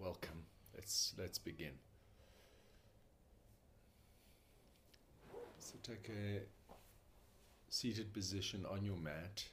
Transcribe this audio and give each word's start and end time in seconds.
welcome. 0.00 0.44
Let's 0.74 1.14
let's 1.18 1.38
begin. 1.38 1.72
So 5.58 5.74
take 5.82 6.08
a 6.08 6.40
seated 7.68 8.12
position 8.12 8.64
on 8.68 8.84
your 8.84 8.96
mat. 8.96 9.44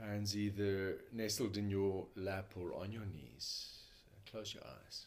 Hands 0.00 0.36
either 0.36 0.98
nestled 1.12 1.56
in 1.56 1.70
your 1.70 2.06
lap 2.16 2.52
or 2.60 2.74
on 2.74 2.92
your 2.92 3.06
knees. 3.06 3.78
Close 4.30 4.54
your 4.54 4.64
eyes. 4.64 5.06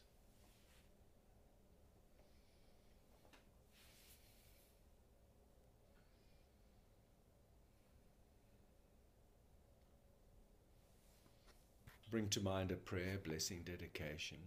Bring 12.09 12.29
to 12.29 12.41
mind 12.41 12.71
a 12.71 12.75
prayer, 12.75 13.19
blessing, 13.23 13.63
dedication. 13.65 14.37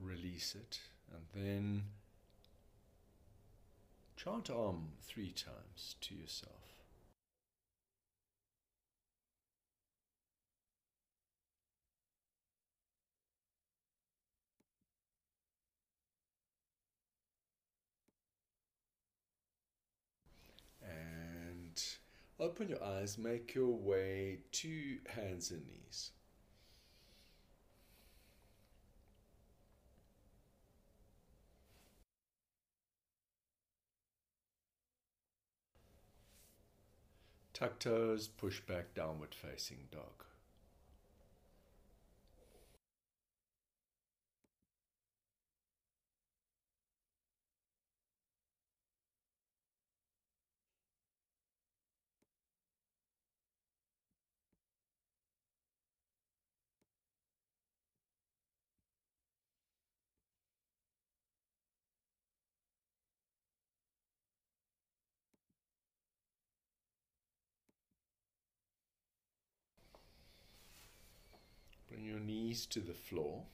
Release 0.00 0.54
it 0.54 0.80
and 1.12 1.24
then 1.34 1.82
chant 4.16 4.50
Om 4.50 4.88
three 5.02 5.32
times 5.32 5.96
to 6.00 6.14
yourself. 6.14 6.52
And 20.82 21.82
open 22.38 22.68
your 22.68 22.82
eyes, 22.82 23.18
make 23.18 23.54
your 23.54 23.74
way 23.74 24.38
to 24.52 24.98
hands 25.14 25.50
and 25.50 25.66
knees. 25.66 26.10
Tuck 37.54 37.78
toes, 37.78 38.28
push 38.28 38.60
back, 38.60 38.94
downward 38.94 39.34
facing 39.34 39.78
dog. 39.90 40.25
Bring 71.96 72.08
your 72.08 72.20
knees 72.20 72.66
to 72.66 72.80
the 72.80 72.92
floor. 72.92 73.44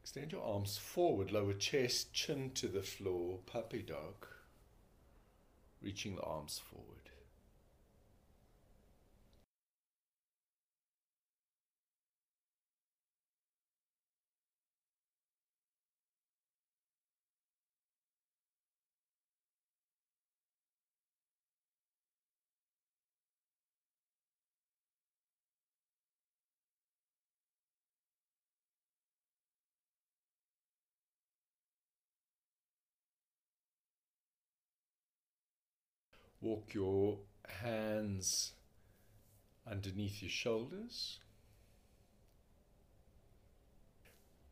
Extend 0.00 0.32
your 0.32 0.42
arms 0.42 0.78
forward, 0.78 1.30
lower 1.30 1.52
chest, 1.52 2.14
chin 2.14 2.52
to 2.54 2.68
the 2.68 2.80
floor, 2.80 3.40
puppy 3.44 3.82
dog. 3.82 4.26
Reaching 5.82 6.16
the 6.16 6.22
arms 6.22 6.58
forward. 6.58 7.10
Walk 36.42 36.74
your 36.74 37.18
hands 37.62 38.52
underneath 39.70 40.20
your 40.20 40.30
shoulders. 40.30 41.20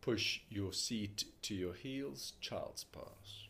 Push 0.01 0.41
your 0.49 0.73
seat 0.73 1.25
to 1.43 1.55
your 1.55 1.75
heels, 1.75 2.35
child's 2.41 2.85
pose. 2.85 3.50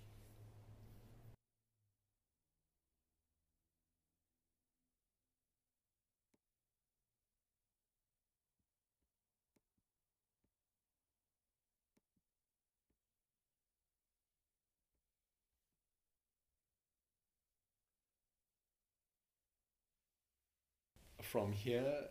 From 21.30 21.52
here, 21.52 22.08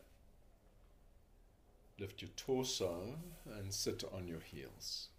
lift 1.99 2.21
your 2.21 2.31
torso 2.37 3.17
and 3.45 3.73
sit 3.73 4.01
on 4.13 4.29
your 4.29 4.39
heels. 4.39 5.09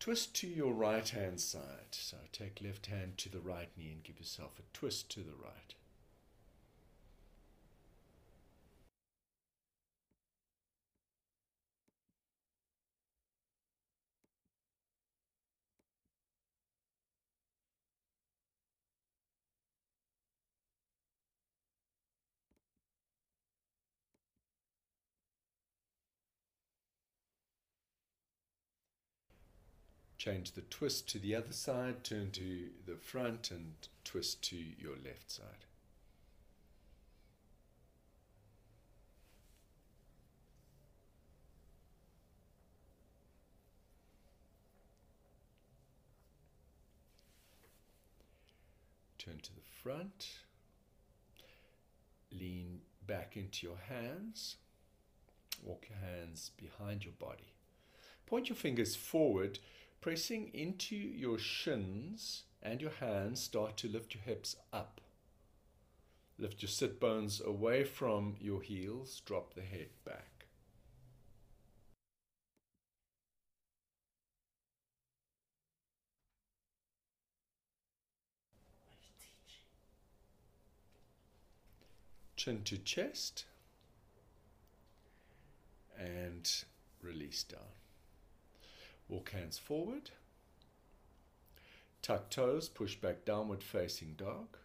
Twist 0.00 0.34
to 0.36 0.46
your 0.46 0.72
right 0.72 1.06
hand 1.06 1.38
side. 1.38 1.88
So 1.90 2.16
take 2.32 2.62
left 2.64 2.86
hand 2.86 3.18
to 3.18 3.28
the 3.28 3.40
right 3.40 3.68
knee 3.76 3.92
and 3.92 4.02
give 4.02 4.18
yourself 4.18 4.58
a 4.58 4.62
twist 4.74 5.10
to 5.10 5.20
the 5.20 5.34
right. 5.34 5.74
Change 30.26 30.54
the 30.54 30.62
twist 30.62 31.08
to 31.10 31.20
the 31.20 31.36
other 31.36 31.52
side, 31.52 32.02
turn 32.02 32.32
to 32.32 32.70
the 32.84 32.96
front 32.96 33.52
and 33.52 33.74
twist 34.02 34.42
to 34.42 34.56
your 34.56 34.94
left 35.04 35.30
side. 35.30 35.46
Turn 49.16 49.38
to 49.44 49.54
the 49.54 49.60
front. 49.80 50.30
Lean 52.32 52.80
back 53.06 53.36
into 53.36 53.64
your 53.64 53.78
hands. 53.88 54.56
Walk 55.62 55.86
your 55.88 55.98
hands 55.98 56.50
behind 56.56 57.04
your 57.04 57.14
body. 57.20 57.52
Point 58.26 58.48
your 58.48 58.56
fingers 58.56 58.96
forward 58.96 59.60
pressing 60.00 60.50
into 60.54 60.96
your 60.96 61.38
shins 61.38 62.44
and 62.62 62.80
your 62.80 62.90
hands, 62.90 63.40
start 63.40 63.76
to 63.78 63.88
lift 63.88 64.14
your 64.14 64.22
hips 64.22 64.56
up. 64.72 65.00
Lift 66.38 66.62
your 66.62 66.68
sit 66.68 67.00
bones 67.00 67.40
away 67.44 67.84
from 67.84 68.36
your 68.40 68.60
heels, 68.60 69.20
drop 69.24 69.54
the 69.54 69.62
head 69.62 69.88
back. 70.04 70.46
Chin 82.36 82.62
to 82.64 82.76
chest 82.76 83.46
and 85.98 86.64
release 87.02 87.42
down. 87.42 87.85
Walk 89.08 89.30
hands 89.30 89.58
forward. 89.58 90.10
Tuck 92.02 92.30
toes, 92.30 92.68
push 92.68 92.96
back 92.96 93.24
downward 93.24 93.62
facing 93.62 94.14
dog. 94.14 94.56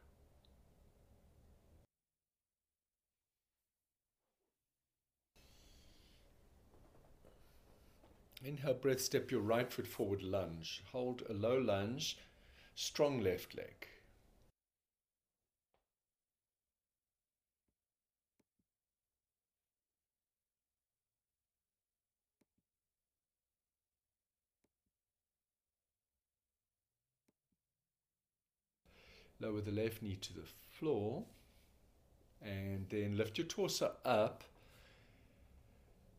Inhale, 8.43 8.73
breath, 8.73 9.01
step 9.01 9.29
your 9.29 9.41
right 9.41 9.71
foot 9.71 9.85
forward, 9.85 10.23
lunge. 10.23 10.81
Hold 10.91 11.21
a 11.29 11.33
low 11.33 11.59
lunge, 11.59 12.17
strong 12.73 13.19
left 13.19 13.55
leg. 13.55 13.88
Lower 29.41 29.61
the 29.61 29.71
left 29.71 30.01
knee 30.01 30.17
to 30.21 30.33
the 30.33 30.47
floor 30.69 31.23
and 32.41 32.85
then 32.89 33.17
lift 33.17 33.38
your 33.38 33.47
torso 33.47 33.93
up 34.05 34.43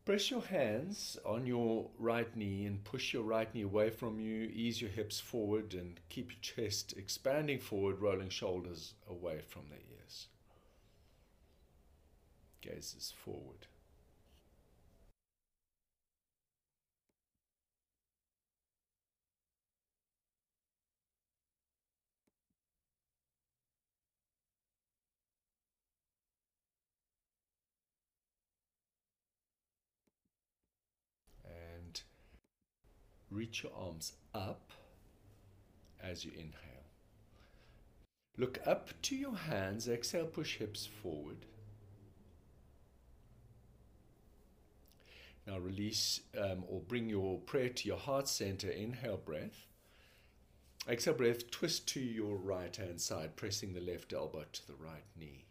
Press 0.05 0.29
your 0.29 0.41
hands 0.41 1.17
on 1.25 1.45
your 1.47 1.89
right 1.97 2.35
knee 2.35 2.65
and 2.65 2.83
push 2.83 3.13
your 3.13 3.23
right 3.23 3.53
knee 3.55 3.61
away 3.61 3.89
from 3.89 4.19
you. 4.19 4.51
Ease 4.53 4.81
your 4.81 4.91
hips 4.91 5.21
forward 5.21 5.73
and 5.73 5.97
keep 6.09 6.29
your 6.29 6.41
chest 6.41 6.93
expanding 6.97 7.59
forward, 7.59 8.01
rolling 8.01 8.27
shoulders 8.27 8.95
away 9.09 9.39
from 9.47 9.61
the 9.69 9.77
ears. 9.77 10.27
Gazes 12.59 13.13
forward. 13.15 13.67
Reach 33.33 33.63
your 33.63 33.71
arms 33.75 34.13
up 34.33 34.71
as 36.01 36.23
you 36.23 36.31
inhale. 36.31 36.73
Look 38.37 38.59
up 38.65 38.89
to 39.03 39.15
your 39.15 39.35
hands, 39.35 39.87
exhale, 39.87 40.25
push 40.25 40.57
hips 40.57 40.85
forward. 40.85 41.45
Now 45.45 45.59
release 45.59 46.21
um, 46.39 46.63
or 46.67 46.79
bring 46.79 47.09
your 47.09 47.39
prayer 47.39 47.69
to 47.69 47.87
your 47.87 47.97
heart 47.97 48.27
center. 48.27 48.69
Inhale 48.69 49.17
breath. 49.17 49.67
Exhale 50.87 51.13
breath, 51.13 51.49
twist 51.51 51.87
to 51.89 51.99
your 51.99 52.35
right 52.37 52.75
hand 52.75 52.99
side, 52.99 53.35
pressing 53.35 53.73
the 53.73 53.79
left 53.81 54.13
elbow 54.13 54.45
to 54.51 54.67
the 54.67 54.75
right 54.75 55.05
knee. 55.17 55.45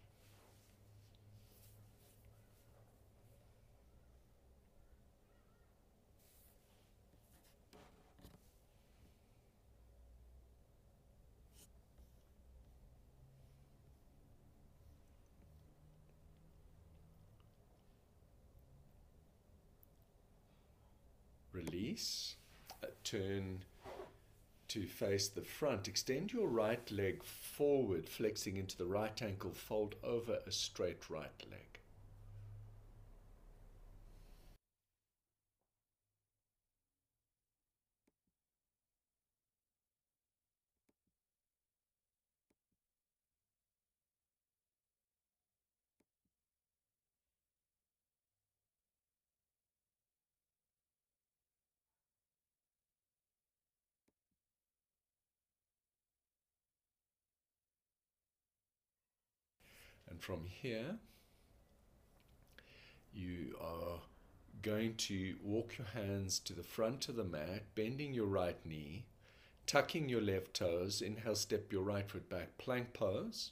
Uh, 22.83 22.87
turn 23.05 23.65
to 24.69 24.87
face 24.87 25.29
the 25.29 25.43
front. 25.43 25.87
Extend 25.87 26.33
your 26.33 26.49
right 26.49 26.91
leg 26.91 27.23
forward, 27.23 28.09
flexing 28.09 28.57
into 28.57 28.77
the 28.77 28.87
right 28.87 29.21
ankle, 29.23 29.53
fold 29.53 29.95
over 30.03 30.39
a 30.47 30.51
straight 30.53 31.11
right 31.11 31.45
leg. 31.51 31.73
And 60.11 60.12
from 60.23 60.47
here, 60.47 60.99
you 63.13 63.57
are 63.61 63.99
going 64.63 64.95
to 64.95 65.35
walk 65.43 65.77
your 65.77 65.89
hands 65.89 66.39
to 66.39 66.53
the 66.53 66.63
front 66.63 67.09
of 67.09 67.17
the 67.17 67.25
mat, 67.25 67.65
bending 67.75 68.15
your 68.15 68.27
right 68.27 68.65
knee, 68.65 69.05
tucking 69.67 70.09
your 70.09 70.21
left 70.21 70.55
toes. 70.55 71.03
Inhale, 71.03 71.35
step 71.35 71.73
your 71.73 71.83
right 71.83 72.09
foot 72.09 72.31
back, 72.31 72.57
plank 72.57 72.93
pose. 72.93 73.51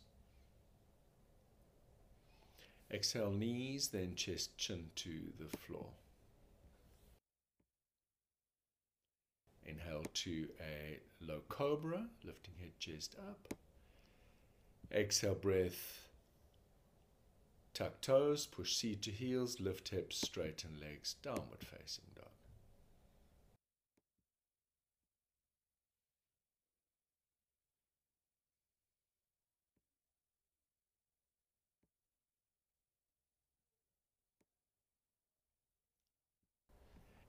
Exhale, 2.93 3.33
knees, 3.33 3.89
then 3.89 4.15
chest, 4.15 4.57
chin 4.57 4.91
to 4.95 5.11
the 5.41 5.57
floor. 5.57 5.87
Inhale 9.67 10.05
to 10.15 10.49
a 10.61 11.01
low 11.21 11.41
cobra, 11.49 12.07
lifting 12.25 12.55
head, 12.61 12.79
chest 12.79 13.17
up. 13.29 13.55
Exhale, 14.93 15.35
breath 15.35 16.10
Tuck 17.73 18.01
toes, 18.01 18.47
push 18.47 18.77
seat 18.77 19.03
to 19.03 19.11
heels, 19.11 19.59
lift 19.61 19.89
hips, 19.89 20.21
straighten 20.21 20.79
legs, 20.81 21.15
downward 21.23 21.65
facing 21.65 22.05
dog. 22.15 22.27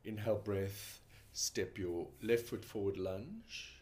Inhale 0.04 0.36
breath, 0.44 1.00
step 1.32 1.78
your 1.78 2.08
left 2.22 2.48
foot 2.48 2.66
forward 2.66 2.98
lunge. 2.98 3.81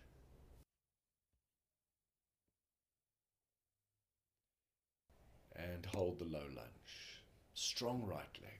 And 5.59 5.85
hold 5.85 6.19
the 6.19 6.25
low 6.25 6.45
lunge. 6.55 7.21
Strong 7.53 8.03
right 8.05 8.37
leg. 8.41 8.59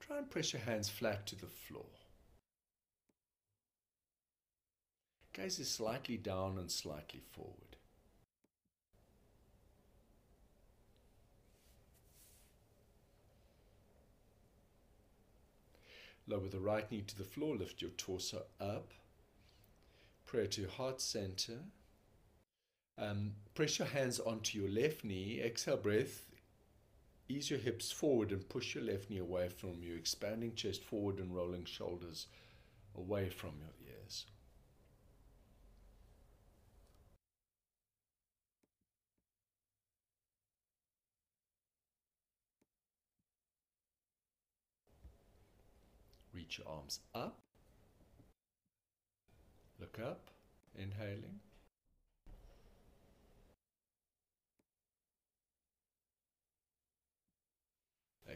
Try 0.00 0.18
and 0.18 0.30
press 0.30 0.52
your 0.52 0.62
hands 0.62 0.88
flat 0.88 1.26
to 1.26 1.36
the 1.36 1.46
floor. 1.46 1.86
Gaze 5.32 5.58
is 5.58 5.70
slightly 5.70 6.16
down 6.16 6.58
and 6.58 6.70
slightly 6.70 7.20
forward. 7.32 7.76
Lower 16.26 16.48
the 16.48 16.60
right 16.60 16.90
knee 16.90 17.02
to 17.02 17.18
the 17.18 17.24
floor, 17.24 17.56
lift 17.56 17.82
your 17.82 17.90
torso 17.92 18.44
up. 18.60 18.92
Prayer 20.24 20.46
to 20.46 20.68
heart 20.68 21.00
center. 21.00 21.58
Um, 22.96 23.32
press 23.54 23.78
your 23.78 23.88
hands 23.88 24.18
onto 24.20 24.58
your 24.58 24.68
left 24.68 25.04
knee. 25.04 25.40
Exhale 25.42 25.76
breath. 25.76 26.26
Ease 27.28 27.50
your 27.50 27.58
hips 27.58 27.90
forward 27.90 28.32
and 28.32 28.48
push 28.48 28.74
your 28.74 28.84
left 28.84 29.08
knee 29.08 29.18
away 29.18 29.48
from 29.48 29.82
you, 29.82 29.94
expanding 29.94 30.54
chest 30.54 30.84
forward 30.84 31.18
and 31.18 31.34
rolling 31.34 31.64
shoulders 31.64 32.26
away 32.96 33.30
from 33.30 33.52
your 33.58 33.70
ears. 33.88 34.26
Reach 46.34 46.58
your 46.58 46.68
arms 46.68 46.98
up. 47.14 47.38
Look 49.80 49.98
up, 50.00 50.30
inhaling. 50.76 51.40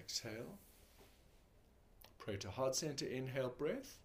Exhale. 0.09 0.59
Pray 2.19 2.37
to 2.39 2.51
heart 2.51 2.75
center. 2.75 3.05
Inhale, 3.05 3.53
breath. 3.59 3.99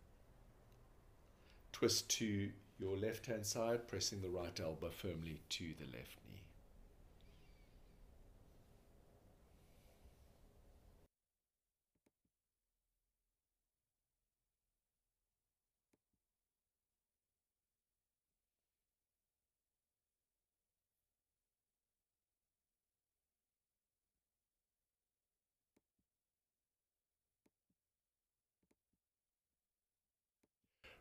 Twist 1.72 2.10
to 2.18 2.50
your 2.78 2.98
left 2.98 3.28
hand 3.28 3.46
side, 3.46 3.88
pressing 3.88 4.22
the 4.22 4.28
right 4.28 4.60
elbow 4.60 4.90
firmly 4.90 5.40
to 5.48 5.74
the 5.80 5.86
left 5.86 6.18
knee. 6.30 6.42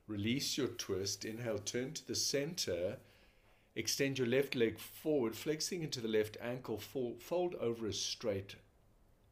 Release 0.07 0.59
your 0.59 0.69
twist. 0.69 1.25
Inhale, 1.25 1.59
turn 1.59 1.93
to 1.95 2.07
the 2.07 2.15
center. 2.15 2.99
Extend 3.75 4.19
your 4.19 4.27
left 4.27 4.55
leg 4.55 4.79
forward, 4.79 5.35
flexing 5.35 5.83
into 5.83 6.01
the 6.01 6.09
left 6.09 6.37
ankle. 6.41 6.79
Fold, 6.79 7.55
over 7.61 7.87
a 7.87 7.93
straight 7.93 8.57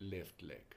left 0.01 0.43
leg. 0.43 0.70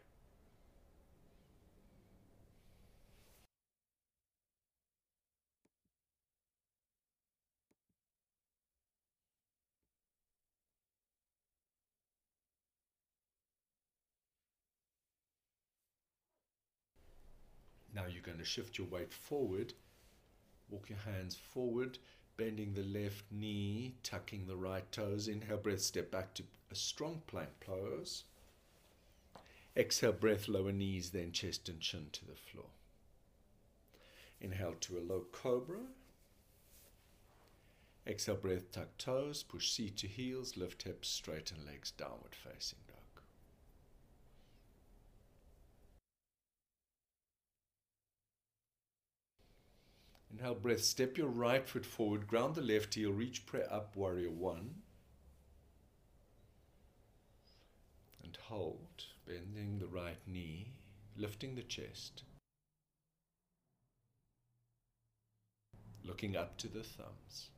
Now 17.96 18.06
you're 18.10 18.24
going 18.24 18.40
to 18.40 18.46
shift 18.46 18.78
your 18.78 18.88
weight 18.88 19.14
forward. 19.14 19.74
Walk 20.70 20.90
your 20.90 21.00
hands 21.00 21.36
forward, 21.36 22.00
bending 22.38 22.74
the 22.74 22.84
left 22.84 23.26
knee, 23.32 23.96
tucking 24.02 24.48
the 24.48 24.56
right 24.56 24.90
toes. 24.92 25.28
Inhale, 25.28 25.58
breath, 25.58 25.82
step 25.82 26.10
back 26.10 26.34
to 26.36 26.44
a 26.72 26.76
strong 26.76 27.22
plank 27.28 27.50
pose. 27.60 28.24
Exhale, 29.78 30.14
breath, 30.14 30.48
lower 30.48 30.72
knees, 30.72 31.12
then 31.12 31.32
chest 31.32 31.70
and 31.70 31.80
chin 31.80 32.08
to 32.12 32.26
the 32.26 32.36
floor. 32.36 32.68
Inhale 34.42 34.76
to 34.82 34.98
a 34.98 35.02
low 35.02 35.26
cobra. 35.32 35.80
Exhale, 38.06 38.36
breath, 38.36 38.72
tuck 38.72 38.98
toes, 38.98 39.44
push 39.44 39.72
seat 39.72 39.98
to 39.98 40.08
heels, 40.08 40.58
lift 40.58 40.84
hips, 40.84 41.08
straighten 41.08 41.66
legs, 41.66 41.92
downward 41.92 42.36
facing 42.36 42.80
dog. 42.88 42.98
Inhale, 50.34 50.56
breath. 50.56 50.84
Step 50.84 51.18
your 51.18 51.28
right 51.28 51.68
foot 51.68 51.86
forward, 51.86 52.28
ground 52.28 52.56
the 52.56 52.62
left 52.62 52.96
heel, 52.96 53.12
reach 53.12 53.46
prayer 53.46 53.72
up, 53.72 53.96
warrior 53.96 54.32
one. 54.32 54.76
And 58.24 58.36
hold, 58.48 59.06
bending 59.28 59.78
the 59.78 59.88
right 59.88 60.18
knee, 60.26 60.74
lifting 61.16 61.56
the 61.56 61.62
chest. 61.62 62.24
Looking 66.04 66.36
up 66.36 66.58
to 66.58 66.68
the 66.68 66.84
thumbs. 66.84 67.50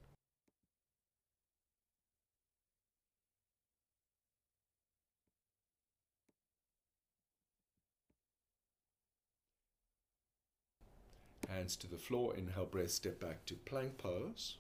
Hands 11.56 11.76
to 11.78 11.88
the 11.88 11.98
floor. 11.98 12.36
Inhale, 12.36 12.66
breath, 12.66 12.92
step 12.92 13.18
back 13.22 13.46
to 13.46 13.54
plank 13.54 13.98
pose. 13.98 14.58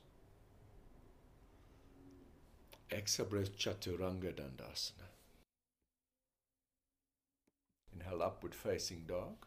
Exhale, 2.90 3.26
breath, 3.26 3.58
Chaturanga 3.58 4.32
Dandasana. 4.32 5.10
Inhale, 7.94 8.24
upward 8.24 8.56
facing 8.56 9.04
dog. 9.06 9.46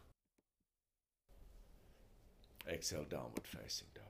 Exhale, 2.71 3.05
downward 3.09 3.47
facing 3.47 3.87
dog. 3.95 4.05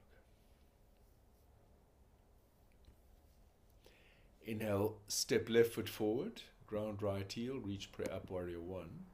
Inhale, 4.44 4.98
step 5.08 5.50
left 5.50 5.72
foot 5.72 5.88
forward, 5.88 6.42
ground 6.68 7.02
right 7.02 7.32
heel, 7.32 7.60
reach 7.64 7.94
prayer 7.94 8.14
up 8.14 8.30
warrior 8.30 8.60
one. 8.60 9.06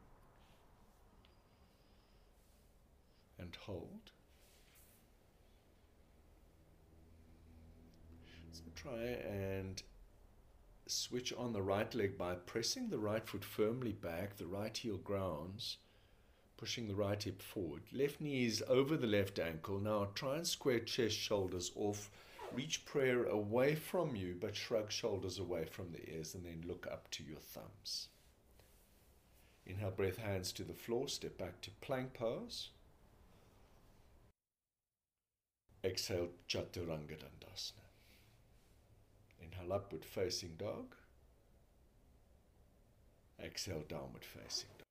and 3.45 3.55
hold. 3.61 4.11
So 8.51 8.63
try 8.85 9.17
and 9.27 9.81
switch 10.85 11.33
on 11.33 11.53
the 11.53 11.61
right 11.61 11.93
leg 11.95 12.17
by 12.17 12.35
pressing 12.35 12.89
the 12.89 12.99
right 12.99 13.27
foot 13.27 13.43
firmly 13.43 13.91
back, 13.91 14.37
the 14.37 14.45
right 14.45 14.77
heel 14.77 14.97
grounds, 14.97 15.77
pushing 16.57 16.87
the 16.87 16.95
right 16.95 17.23
hip 17.23 17.41
forward. 17.41 17.81
Left 17.91 18.21
knee 18.21 18.45
is 18.45 18.63
over 18.67 18.95
the 18.95 19.07
left 19.07 19.39
ankle. 19.39 19.79
Now 19.79 20.09
try 20.13 20.35
and 20.35 20.47
square 20.47 20.79
chest, 20.79 21.15
shoulders 21.15 21.71
off. 21.75 22.11
Reach 22.53 22.85
prayer 22.85 23.25
away 23.25 23.73
from 23.73 24.15
you, 24.15 24.35
but 24.39 24.55
shrug 24.55 24.91
shoulders 24.91 25.39
away 25.39 25.65
from 25.65 25.91
the 25.91 26.07
ears 26.13 26.35
and 26.35 26.45
then 26.45 26.63
look 26.67 26.87
up 26.89 27.09
to 27.11 27.23
your 27.23 27.39
thumbs. 27.39 28.09
Inhale, 29.65 29.91
breath, 29.91 30.17
hands 30.17 30.51
to 30.53 30.63
the 30.63 30.75
floor, 30.75 31.07
step 31.07 31.39
back 31.39 31.59
to 31.61 31.71
plank 31.81 32.13
pose. 32.13 32.69
Exhale, 35.83 36.29
Chaturanga 36.47 37.17
Dandasana. 37.17 37.84
Inhale, 39.55 39.73
upward 39.73 40.05
facing 40.05 40.55
dog. 40.57 40.95
Exhale, 43.43 43.83
downward 43.87 44.23
facing 44.23 44.69
dog. 44.77 44.85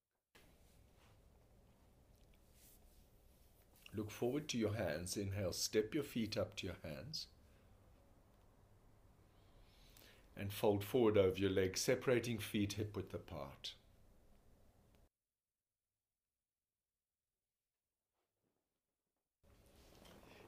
Look 3.97 4.11
forward 4.11 4.49
to 4.49 4.59
your 4.59 4.75
hands. 4.75 5.17
Inhale, 5.17 5.53
step 5.53 5.95
your 5.95 6.05
feet 6.05 6.37
up 6.37 6.57
to 6.57 6.67
your 6.67 6.77
hands. 6.83 7.27
And 10.37 10.53
fold 10.53 10.83
forward 10.85 11.17
over 11.17 11.37
your 11.37 11.51
legs, 11.51 11.81
separating 11.81 12.39
feet 12.39 12.75
hip 12.75 12.97
width 12.97 13.15
apart. 13.15 13.75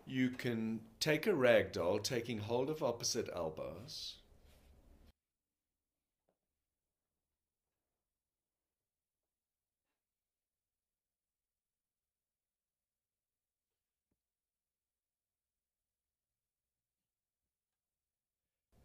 You 0.09 0.31
can 0.31 0.83
take 1.01 1.27
a 1.27 1.31
ragdoll, 1.31 2.01
taking 2.01 2.39
hold 2.39 2.71
of 2.71 2.81
opposite 2.81 3.29
elbows. 3.35 4.15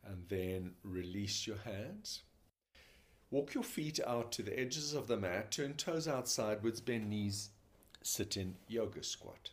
And 0.03 0.27
then 0.27 0.73
release 0.83 1.45
your 1.45 1.57
hands. 1.57 2.23
Walk 3.29 3.53
your 3.53 3.63
feet 3.63 3.99
out 4.05 4.31
to 4.33 4.41
the 4.43 4.59
edges 4.59 4.93
of 4.93 5.07
the 5.07 5.17
mat, 5.17 5.51
turn 5.51 5.75
toes 5.75 6.07
out 6.07 6.27
sideways, 6.27 6.81
bend 6.81 7.09
knees, 7.09 7.51
sit 8.01 8.35
in 8.35 8.55
yoga 8.67 9.03
squat. 9.03 9.51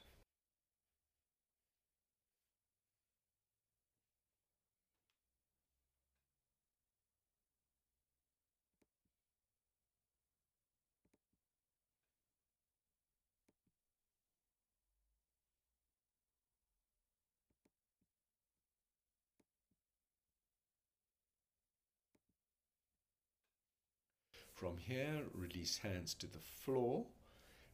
From 24.59 24.77
here, 24.77 25.23
release 25.35 25.79
hands 25.79 26.15
to 26.15 26.27
the 26.27 26.41
floor. 26.41 27.07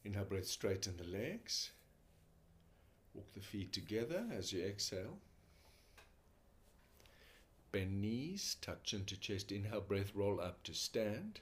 Inhale, 0.05 0.27
breath, 0.27 0.47
straighten 0.47 0.99
the 0.99 1.19
legs. 1.19 1.71
Walk 3.15 3.33
the 3.33 3.41
feet 3.41 3.73
together 3.73 4.27
as 4.31 4.53
you 4.53 4.63
exhale. 4.63 5.17
Bend 7.73 8.03
knees, 8.03 8.59
touch 8.61 8.93
into 8.93 9.19
chest. 9.19 9.51
Inhale, 9.51 9.81
breath, 9.81 10.15
roll 10.15 10.43
up 10.43 10.63
to 10.65 10.75
stand. 10.75 11.41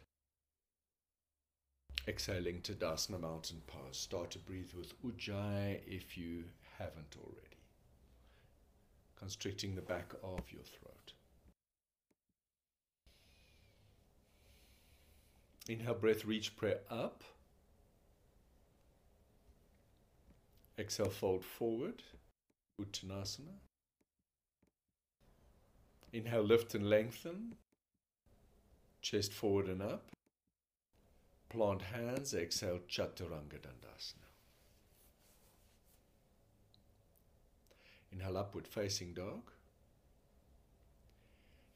Exhaling 2.07 2.63
to 2.63 2.75
Tadasana 2.75 3.19
Mountain 3.19 3.63
Pose. 3.67 3.97
Start 3.97 4.31
to 4.31 4.39
breathe 4.39 4.73
with 4.77 4.95
Ujjayi 5.03 5.81
if 5.89 6.17
you 6.17 6.45
haven't 6.79 7.17
already. 7.21 7.57
Constricting 9.17 9.75
the 9.75 9.83
back 9.83 10.13
of 10.23 10.53
your 10.53 10.63
throat. 10.63 11.02
Inhale, 15.69 15.95
breath, 15.95 16.25
reach 16.25 16.57
prayer 16.57 16.81
up. 16.91 17.23
Exhale, 20.79 21.09
fold 21.09 21.45
forward. 21.45 22.03
Uttanasana. 22.81 23.59
Inhale, 26.13 26.43
lift 26.43 26.75
and 26.75 26.91
lengthen. 26.91 27.55
Chest 29.03 29.33
forward 29.33 29.69
and 29.69 29.83
up. 29.83 30.11
Plant 31.49 31.83
hands. 31.83 32.35
Exhale, 32.35 32.81
Chaturanga 32.89 33.61
Dandasana. 33.61 34.29
Inhale, 38.11 38.37
upward 38.37 38.67
facing 38.67 39.15
dog. 39.15 39.51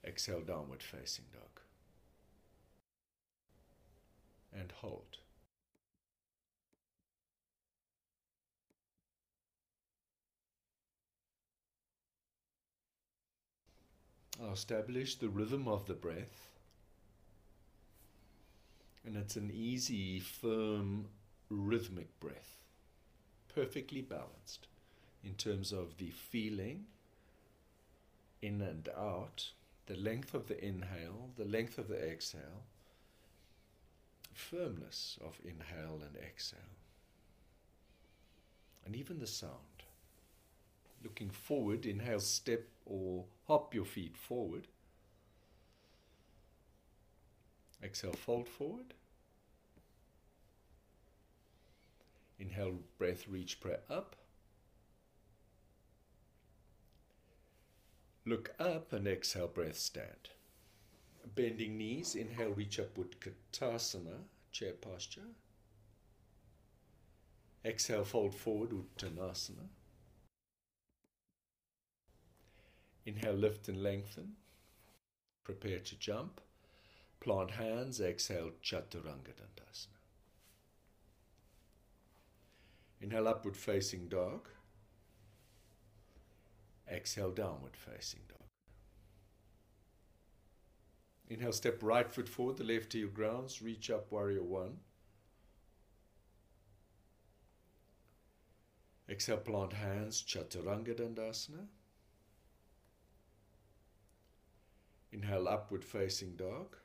Exhale, 0.05 0.43
downward 0.43 0.83
facing 0.83 1.26
dog 1.33 1.55
and 4.58 4.72
hold. 4.72 5.18
I'll 14.42 14.52
establish 14.52 15.16
the 15.16 15.28
rhythm 15.28 15.66
of 15.66 15.86
the 15.86 15.94
breath. 15.94 16.48
And 19.04 19.16
it's 19.16 19.36
an 19.36 19.50
easy, 19.54 20.20
firm, 20.20 21.06
rhythmic 21.48 22.18
breath, 22.20 22.64
perfectly 23.54 24.02
balanced 24.02 24.66
in 25.25 25.34
terms 25.34 25.72
of 25.72 25.96
the 25.98 26.10
feeling 26.10 26.86
in 28.42 28.60
and 28.60 28.88
out, 28.96 29.50
the 29.86 29.96
length 29.96 30.34
of 30.34 30.48
the 30.48 30.62
inhale, 30.62 31.30
the 31.36 31.44
length 31.44 31.78
of 31.78 31.88
the 31.88 32.10
exhale, 32.10 32.64
firmness 34.37 35.19
of 35.25 35.40
inhale 35.45 36.00
and 36.07 36.16
exhale, 36.16 36.61
and 38.85 38.95
even 38.95 39.19
the 39.19 39.26
sound. 39.26 39.52
Looking 41.02 41.31
forward, 41.31 41.87
inhale, 41.87 42.21
step 42.21 42.64
or 42.85 43.25
hop 43.47 43.75
your 43.75 43.85
feet 43.85 44.16
forward. 44.16 44.69
Exhale, 47.83 48.12
fold 48.12 48.49
forward. 48.49 48.95
Inhale, 52.38 52.78
breath, 52.99 53.28
reach, 53.28 53.61
prayer 53.61 53.81
up. 53.88 54.16
Look 58.25 58.55
up 58.59 58.93
and 58.93 59.07
exhale, 59.07 59.47
breath, 59.47 59.78
stand. 59.78 60.31
Bending 61.35 61.76
knees, 61.76 62.14
inhale, 62.14 62.50
reach 62.50 62.78
up, 62.78 62.97
Utkatasana, 62.97 64.18
chair 64.52 64.73
posture. 64.73 65.28
Exhale, 67.64 68.04
fold 68.04 68.35
forward, 68.35 68.73
with 68.73 68.97
Uttanasana. 68.97 69.68
Inhale, 73.04 73.35
lift 73.35 73.68
and 73.68 73.83
lengthen. 73.83 74.37
Prepare 75.45 75.80
to 75.80 75.97
jump. 75.99 76.40
Plant 77.21 77.52
hands, 77.52 78.00
exhale, 78.00 78.50
Chaturanga 78.62 79.33
Dandasana. 79.35 79.99
Inhale, 83.00 83.28
upward 83.28 83.56
facing 83.56 84.09
dog. 84.09 84.49
Exhale, 86.90 87.33
downward 87.33 87.76
facing 87.76 88.21
dog. 88.28 88.45
Inhale, 91.28 91.52
step 91.52 91.83
right 91.83 92.11
foot 92.11 92.28
forward, 92.28 92.56
the 92.56 92.64
left 92.64 92.92
heel 92.92 93.09
grounds, 93.09 93.61
reach 93.61 93.90
up, 93.90 94.12
warrior 94.12 94.42
one. 94.42 94.78
Exhale, 99.09 99.37
plant 99.38 99.73
hands, 99.73 100.23
Chaturanga 100.23 100.95
Dandasana. 100.95 101.66
Inhale, 105.12 105.49
upward 105.49 105.85
facing 105.85 106.37
dog. 106.37 106.76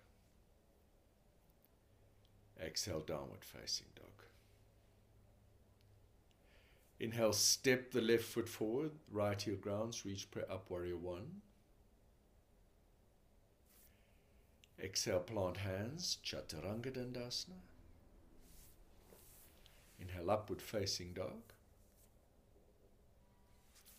Exhale, 2.63 3.01
downward 3.01 3.43
facing 3.43 3.88
dog. 3.95 4.05
Inhale, 7.00 7.33
step 7.33 7.91
the 7.91 8.01
left 8.01 8.24
foot 8.24 8.48
forward, 8.48 8.91
right 9.12 9.41
heel 9.41 9.55
grounds, 9.55 10.05
reach 10.05 10.27
up 10.50 10.69
warrior 10.69 10.98
one. 10.98 11.41
Exhale, 14.91 15.21
plant 15.21 15.55
hands, 15.55 16.17
Chaturanga 16.21 16.91
Dandasana. 16.91 17.62
Inhale, 20.01 20.31
upward 20.31 20.62
facing 20.62 21.13
dog. 21.13 21.53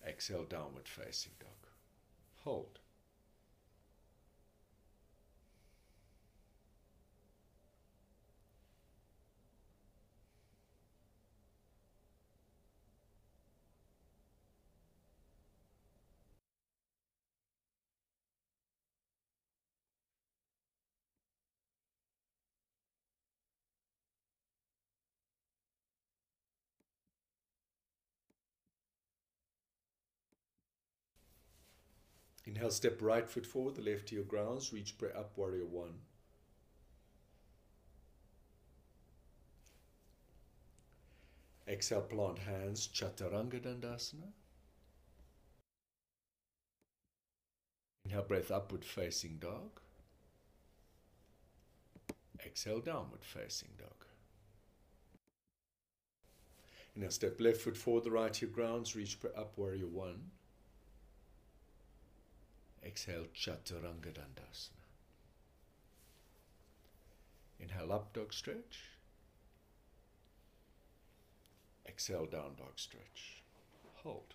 Exhale, 0.06 0.44
downward 0.44 0.86
facing 0.86 1.32
dog. 1.40 1.70
Hold. 2.44 2.78
Inhale, 32.54 32.70
step 32.70 33.00
right 33.00 33.26
foot 33.26 33.46
forward, 33.46 33.76
the 33.76 33.80
left 33.80 34.10
heel 34.10 34.24
grounds, 34.24 34.74
reach 34.74 34.94
up, 35.16 35.32
warrior 35.36 35.64
one. 35.64 35.94
Exhale, 41.66 42.02
plant 42.02 42.40
hands, 42.40 42.90
Chaturanga 42.92 43.58
Dandasana. 43.58 44.32
Inhale, 48.04 48.22
breath 48.24 48.50
upward 48.50 48.84
facing 48.84 49.38
dog. 49.38 49.80
Exhale, 52.44 52.80
downward 52.80 53.24
facing 53.24 53.70
dog. 53.78 54.04
Inhale, 56.94 57.10
step 57.12 57.40
left 57.40 57.62
foot 57.62 57.78
forward, 57.78 58.04
the 58.04 58.10
right 58.10 58.36
heel 58.36 58.50
grounds, 58.50 58.94
reach 58.94 59.16
up, 59.34 59.56
warrior 59.56 59.86
one. 59.86 60.32
Exhale, 62.84 63.28
Chaturanga 63.34 64.12
Dandasana. 64.12 64.82
Inhale, 67.60 67.92
up 67.92 68.12
dog 68.12 68.32
stretch. 68.32 68.90
Exhale, 71.86 72.26
down 72.26 72.54
dog 72.56 72.76
stretch. 72.76 73.42
Hold. 74.02 74.34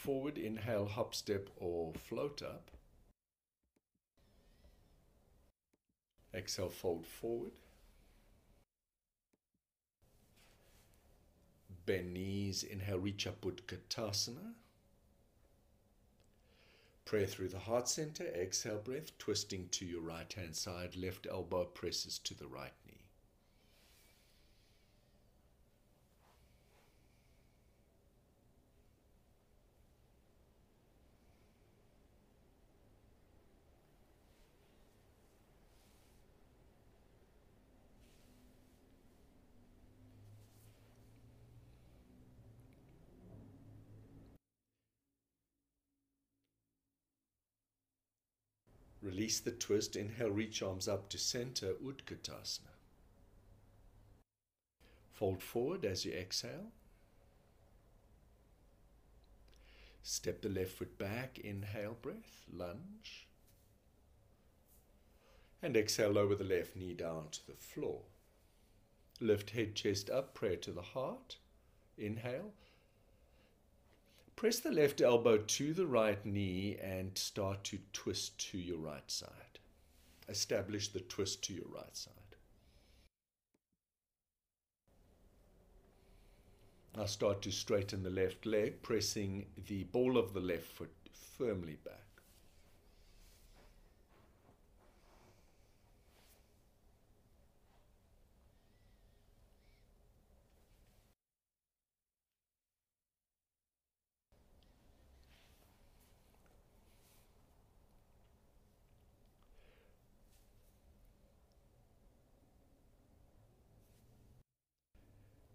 Forward, 0.00 0.38
inhale, 0.38 0.86
hop, 0.86 1.14
step, 1.14 1.50
or 1.56 1.92
float 1.92 2.40
up. 2.42 2.70
Exhale, 6.32 6.70
fold 6.70 7.06
forward. 7.06 7.52
Bend 11.84 12.14
knees, 12.14 12.62
inhale, 12.62 12.98
reach 12.98 13.26
up, 13.26 13.42
Utkatasana. 13.42 14.54
Prayer 17.04 17.26
through 17.26 17.48
the 17.48 17.58
heart 17.58 17.88
center, 17.88 18.24
exhale 18.24 18.78
breath, 18.78 19.18
twisting 19.18 19.68
to 19.70 19.84
your 19.84 20.00
right 20.00 20.32
hand 20.32 20.56
side, 20.56 20.96
left 20.96 21.26
elbow 21.28 21.64
presses 21.64 22.18
to 22.20 22.32
the 22.32 22.46
right 22.46 22.72
knee. 22.86 22.90
Release 49.10 49.40
the 49.40 49.50
twist. 49.50 49.96
Inhale, 49.96 50.30
reach 50.30 50.62
arms 50.62 50.86
up 50.86 51.08
to 51.08 51.18
center, 51.18 51.72
Utkatasana. 51.84 52.76
Fold 55.10 55.42
forward 55.42 55.84
as 55.84 56.04
you 56.04 56.12
exhale. 56.12 56.70
Step 60.04 60.42
the 60.42 60.48
left 60.48 60.70
foot 60.70 60.96
back. 60.96 61.40
Inhale, 61.40 61.96
breath, 62.00 62.44
lunge. 62.52 63.26
And 65.60 65.76
exhale, 65.76 66.12
lower 66.12 66.36
the 66.36 66.44
left 66.44 66.76
knee 66.76 66.94
down 66.94 67.30
to 67.32 67.44
the 67.48 67.54
floor. 67.54 68.02
Lift 69.20 69.50
head, 69.50 69.74
chest 69.74 70.08
up, 70.08 70.34
prayer 70.34 70.56
to 70.58 70.70
the 70.70 70.82
heart. 70.82 71.38
Inhale. 71.98 72.52
Press 74.40 74.58
the 74.58 74.72
left 74.72 75.02
elbow 75.02 75.36
to 75.36 75.74
the 75.74 75.86
right 75.86 76.24
knee 76.24 76.78
and 76.82 77.18
start 77.18 77.62
to 77.62 77.78
twist 77.92 78.38
to 78.38 78.56
your 78.56 78.78
right 78.78 79.10
side. 79.10 79.58
establish 80.30 80.88
the 80.88 81.00
twist 81.00 81.44
to 81.44 81.52
your 81.52 81.68
right 81.68 81.94
side. 81.94 82.14
Now 86.96 87.04
start 87.04 87.42
to 87.42 87.50
straighten 87.50 88.02
the 88.02 88.08
left 88.08 88.46
leg, 88.46 88.80
pressing 88.80 89.44
the 89.68 89.84
ball 89.84 90.16
of 90.16 90.32
the 90.32 90.40
left 90.40 90.68
foot 90.68 90.94
firmly 91.36 91.76
back. 91.84 92.09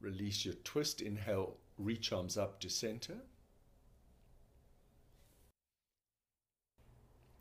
Release 0.05 0.45
your 0.45 0.53
twist. 0.63 1.01
Inhale, 1.01 1.57
reach 1.79 2.13
arms 2.13 2.37
up 2.37 2.59
to 2.59 2.69
center. 2.69 3.15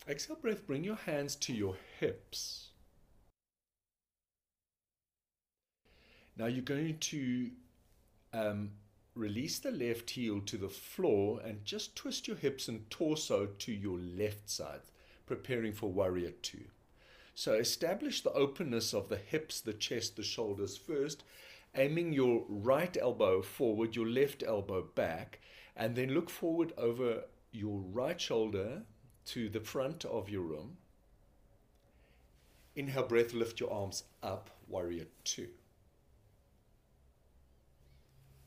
Exhale 0.09 0.37
breath, 0.37 0.67
bring 0.67 0.83
your 0.83 0.97
hands 0.97 1.37
to 1.37 1.53
your 1.53 1.77
hips. 2.01 2.69
Now 6.39 6.47
you're 6.47 6.63
going 6.63 6.97
to 7.01 7.51
um, 8.33 8.71
release 9.15 9.59
the 9.59 9.71
left 9.71 10.09
heel 10.09 10.41
to 10.41 10.57
the 10.57 10.71
floor 10.71 11.41
and 11.45 11.67
just 11.67 11.95
twist 11.95 12.27
your 12.27 12.39
hips 12.39 12.67
and 12.69 12.89
torso 12.89 13.45
to 13.45 13.73
your 13.73 13.99
left 13.99 14.49
side, 14.49 14.81
preparing 15.27 15.75
for 15.75 15.93
warrior 15.93 16.33
two. 16.41 16.65
So 17.35 17.53
establish 17.53 18.23
the 18.23 18.33
openness 18.33 18.95
of 18.95 19.11
the 19.11 19.17
hips, 19.17 19.61
the 19.61 19.75
chest, 19.75 20.17
the 20.17 20.23
shoulders 20.23 20.79
first, 20.79 21.25
aiming 21.77 22.13
your 22.13 22.45
right 22.49 22.97
elbow 22.97 23.43
forward, 23.43 23.97
your 23.97 24.07
left 24.07 24.43
elbow 24.43 24.83
back, 24.95 25.41
and 25.77 25.97
then 25.97 26.15
look 26.15 26.31
forward 26.31 26.73
over 26.77 27.25
your 27.53 27.81
right 27.81 28.21
shoulder 28.21 28.83
to 29.27 29.49
the 29.49 29.61
front 29.61 30.05
of 30.05 30.29
your 30.29 30.43
room. 30.43 30.77
Inhale, 32.77 33.07
breath, 33.07 33.33
lift 33.33 33.61
your 33.61 33.73
arms 33.73 34.05
up, 34.23 34.51
warrior 34.69 35.07
two. 35.23 35.49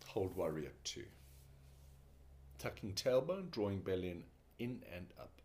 Hold 0.08 0.36
warrior 0.36 0.72
two. 0.84 1.06
Tucking 2.60 2.94
tailbone, 2.94 3.52
drawing 3.52 3.80
belly 3.80 4.10
in, 4.10 4.24
in 4.60 4.84
and 4.94 5.08
up. 5.20 5.42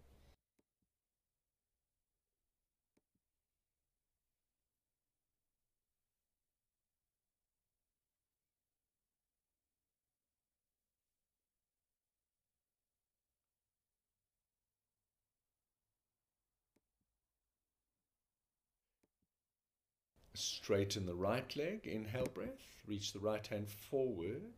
Straighten 20.34 21.06
the 21.06 21.14
right 21.14 21.54
leg, 21.56 21.86
inhale 21.86 22.26
breath, 22.26 22.82
reach 22.86 23.12
the 23.12 23.18
right 23.20 23.46
hand 23.46 23.68
forward. 23.68 24.54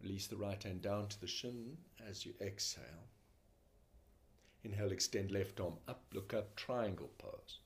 Release 0.00 0.26
the 0.26 0.36
right 0.36 0.62
hand 0.62 0.80
down 0.80 1.08
to 1.08 1.20
the 1.20 1.26
shin 1.26 1.76
as 2.08 2.24
you 2.24 2.34
exhale. 2.40 3.08
Inhale, 4.62 4.92
extend 4.92 5.30
left 5.30 5.60
arm 5.60 5.74
up, 5.88 6.04
look 6.12 6.32
up, 6.32 6.54
triangle 6.54 7.10
pose. 7.18 7.58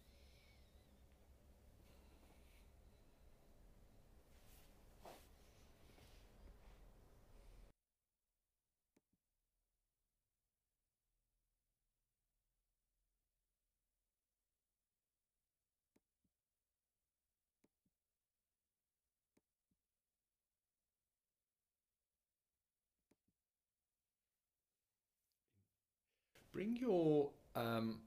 Bring 26.54 26.76
your 26.76 27.30
um, 27.56 27.98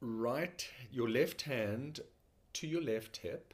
right, 0.00 0.64
your 0.92 1.10
left 1.10 1.42
hand 1.42 1.98
to 2.52 2.68
your 2.68 2.80
left 2.80 3.16
hip. 3.16 3.52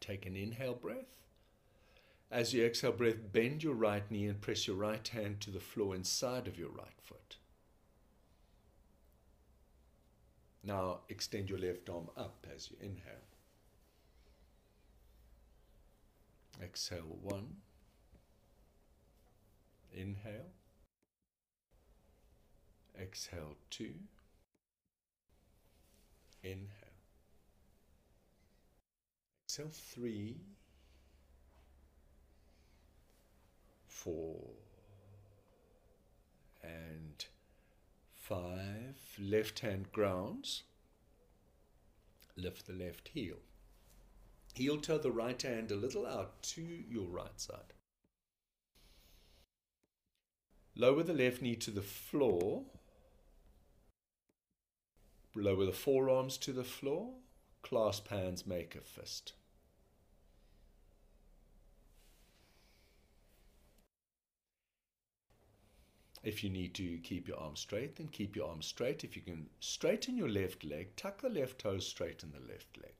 Take 0.00 0.26
an 0.26 0.34
inhale 0.34 0.74
breath. 0.74 1.22
As 2.28 2.52
you 2.52 2.66
exhale 2.66 2.90
breath, 2.90 3.32
bend 3.32 3.62
your 3.62 3.74
right 3.74 4.10
knee 4.10 4.26
and 4.26 4.40
press 4.40 4.66
your 4.66 4.74
right 4.74 5.06
hand 5.06 5.40
to 5.42 5.52
the 5.52 5.60
floor 5.60 5.94
inside 5.94 6.48
of 6.48 6.58
your 6.58 6.70
right 6.70 7.00
foot. 7.00 7.36
Now 10.64 11.02
extend 11.08 11.48
your 11.48 11.60
left 11.60 11.88
arm 11.88 12.08
up 12.16 12.44
as 12.52 12.68
you 12.68 12.76
inhale. 12.80 13.28
Exhale 16.60 17.16
one. 17.22 17.58
Inhale. 19.94 20.50
Exhale 23.00 23.56
two. 23.70 23.94
Inhale. 26.42 26.68
Exhale 29.46 29.70
three. 29.70 30.36
Four. 33.86 34.40
And 36.62 37.24
five. 38.14 38.96
Left 39.20 39.60
hand 39.60 39.92
grounds. 39.92 40.64
Lift 42.36 42.66
the 42.66 42.72
left 42.72 43.08
heel. 43.08 43.36
Heel 44.54 44.80
toe 44.80 44.98
the 44.98 45.12
right 45.12 45.40
hand 45.40 45.70
a 45.70 45.76
little 45.76 46.06
out 46.06 46.42
to 46.42 46.62
your 46.62 47.08
right 47.08 47.40
side. 47.40 47.74
Lower 50.76 51.02
the 51.02 51.14
left 51.14 51.40
knee 51.40 51.56
to 51.56 51.70
the 51.70 51.82
floor. 51.82 52.64
Lower 55.36 55.66
the 55.66 55.72
forearms 55.72 56.36
to 56.38 56.52
the 56.52 56.64
floor. 56.64 57.14
Clasp 57.62 58.08
hands, 58.08 58.46
make 58.46 58.74
a 58.74 58.80
fist. 58.80 59.34
If 66.24 66.42
you 66.42 66.50
need 66.50 66.74
to 66.74 66.98
keep 67.02 67.28
your 67.28 67.38
arms 67.38 67.60
straight, 67.60 67.96
then 67.96 68.08
keep 68.08 68.34
your 68.34 68.48
arms 68.48 68.66
straight. 68.66 69.04
If 69.04 69.14
you 69.14 69.22
can 69.22 69.50
straighten 69.60 70.16
your 70.16 70.28
left 70.28 70.64
leg, 70.64 70.96
tuck 70.96 71.20
the 71.20 71.28
left 71.28 71.58
toes, 71.58 71.86
straighten 71.86 72.32
the 72.32 72.52
left 72.52 72.78
leg. 72.82 72.94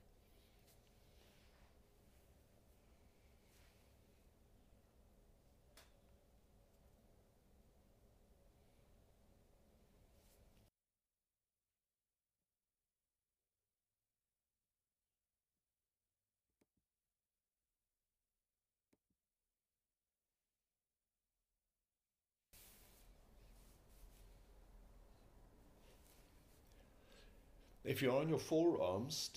If 27.85 28.01
you're 28.01 28.19
on 28.19 28.31
your 28.31 28.39
forearms, 28.39 29.31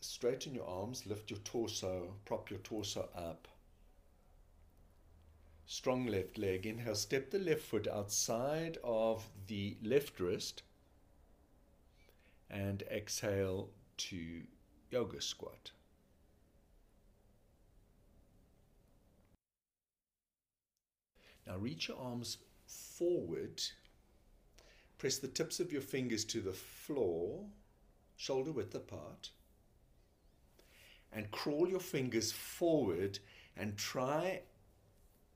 straighten 0.00 0.54
your 0.54 0.66
arms, 0.66 1.06
lift 1.06 1.30
your 1.30 1.40
torso, 1.40 2.14
prop 2.26 2.50
your 2.50 2.58
torso 2.60 3.08
up. 3.14 3.48
Strong 5.64 6.06
left 6.06 6.36
leg. 6.36 6.66
Inhale, 6.66 6.94
step 6.94 7.30
the 7.30 7.38
left 7.38 7.62
foot 7.62 7.88
outside 7.88 8.78
of 8.84 9.28
the 9.46 9.78
left 9.82 10.20
wrist. 10.20 10.62
And 12.50 12.82
exhale 12.90 13.70
to 13.98 14.42
yoga 14.90 15.20
squat. 15.20 15.72
Now 21.46 21.56
reach 21.56 21.88
your 21.88 21.98
arms 21.98 22.36
forward. 22.66 23.62
Press 24.98 25.18
the 25.18 25.28
tips 25.28 25.60
of 25.60 25.72
your 25.72 25.82
fingers 25.82 26.24
to 26.26 26.40
the 26.40 26.52
floor 26.52 27.44
shoulder 28.18 28.50
width 28.50 28.74
apart, 28.74 29.30
and 31.12 31.30
crawl 31.30 31.68
your 31.68 31.80
fingers 31.80 32.32
forward 32.32 33.20
and 33.56 33.78
try 33.78 34.42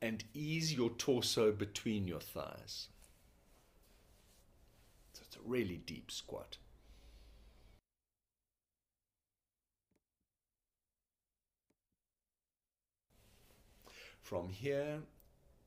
and 0.03 0.25
ease 0.35 0.75
your 0.75 0.91
torso 0.91 1.53
between 1.53 2.09
your 2.09 2.21
thighs. 2.21 2.89
So 5.15 5.23
It's 5.25 5.37
a 5.37 5.41
really 5.45 5.77
deep 5.77 6.11
squat. 6.11 6.59
From 14.21 14.49
here, 14.49 14.99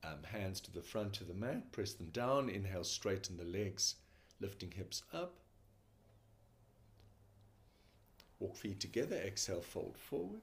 um, 0.04 0.22
hands 0.24 0.60
to 0.60 0.72
the 0.72 0.82
front 0.82 1.20
of 1.20 1.28
the 1.28 1.34
mat, 1.34 1.72
press 1.72 1.94
them 1.94 2.10
down, 2.10 2.50
inhale, 2.50 2.84
straighten 2.84 3.38
the 3.38 3.44
legs, 3.44 3.96
lifting 4.38 4.70
hips 4.70 5.02
up. 5.12 5.38
Walk 8.38 8.56
feet 8.56 8.80
together, 8.80 9.16
exhale, 9.16 9.62
fold 9.62 9.96
forward. 9.96 10.42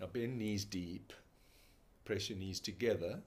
Now 0.00 0.06
bend 0.06 0.38
knees 0.38 0.64
deep, 0.64 1.12
press 2.04 2.30
your 2.30 2.38
knees 2.38 2.60
together. 2.60 3.22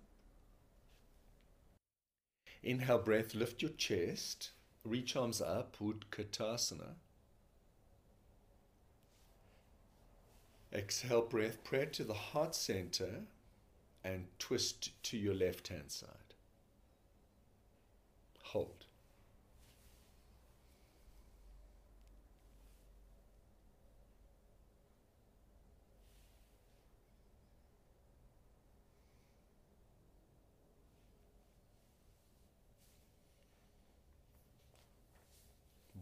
Inhale 2.64 3.00
breath, 3.00 3.34
lift 3.36 3.62
your 3.62 3.72
chest, 3.72 4.52
reach 4.84 5.16
arms 5.16 5.42
up, 5.42 5.78
Utkatasana. 5.80 6.96
Exhale 10.74 11.22
breath, 11.22 11.64
prayer 11.64 11.86
to 11.86 12.04
the 12.04 12.14
heart 12.14 12.54
center 12.54 13.22
and 14.04 14.28
twist 14.38 15.02
to 15.04 15.18
your 15.18 15.34
left 15.34 15.70
hand 15.70 15.92
side. 15.92 16.34
Hold. 18.44 18.86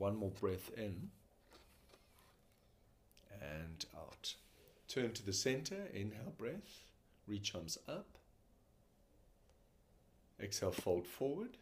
One 0.05 0.17
more 0.17 0.29
breath 0.29 0.69
in 0.77 1.09
and 3.41 3.83
out. 3.97 4.35
Turn 4.87 5.13
to 5.13 5.25
the 5.25 5.33
center, 5.33 5.87
inhale 5.95 6.31
breath, 6.37 6.83
reach 7.25 7.55
arms 7.55 7.79
up. 7.87 8.19
Exhale, 10.39 10.69
fold 10.69 11.07
forward. 11.07 11.57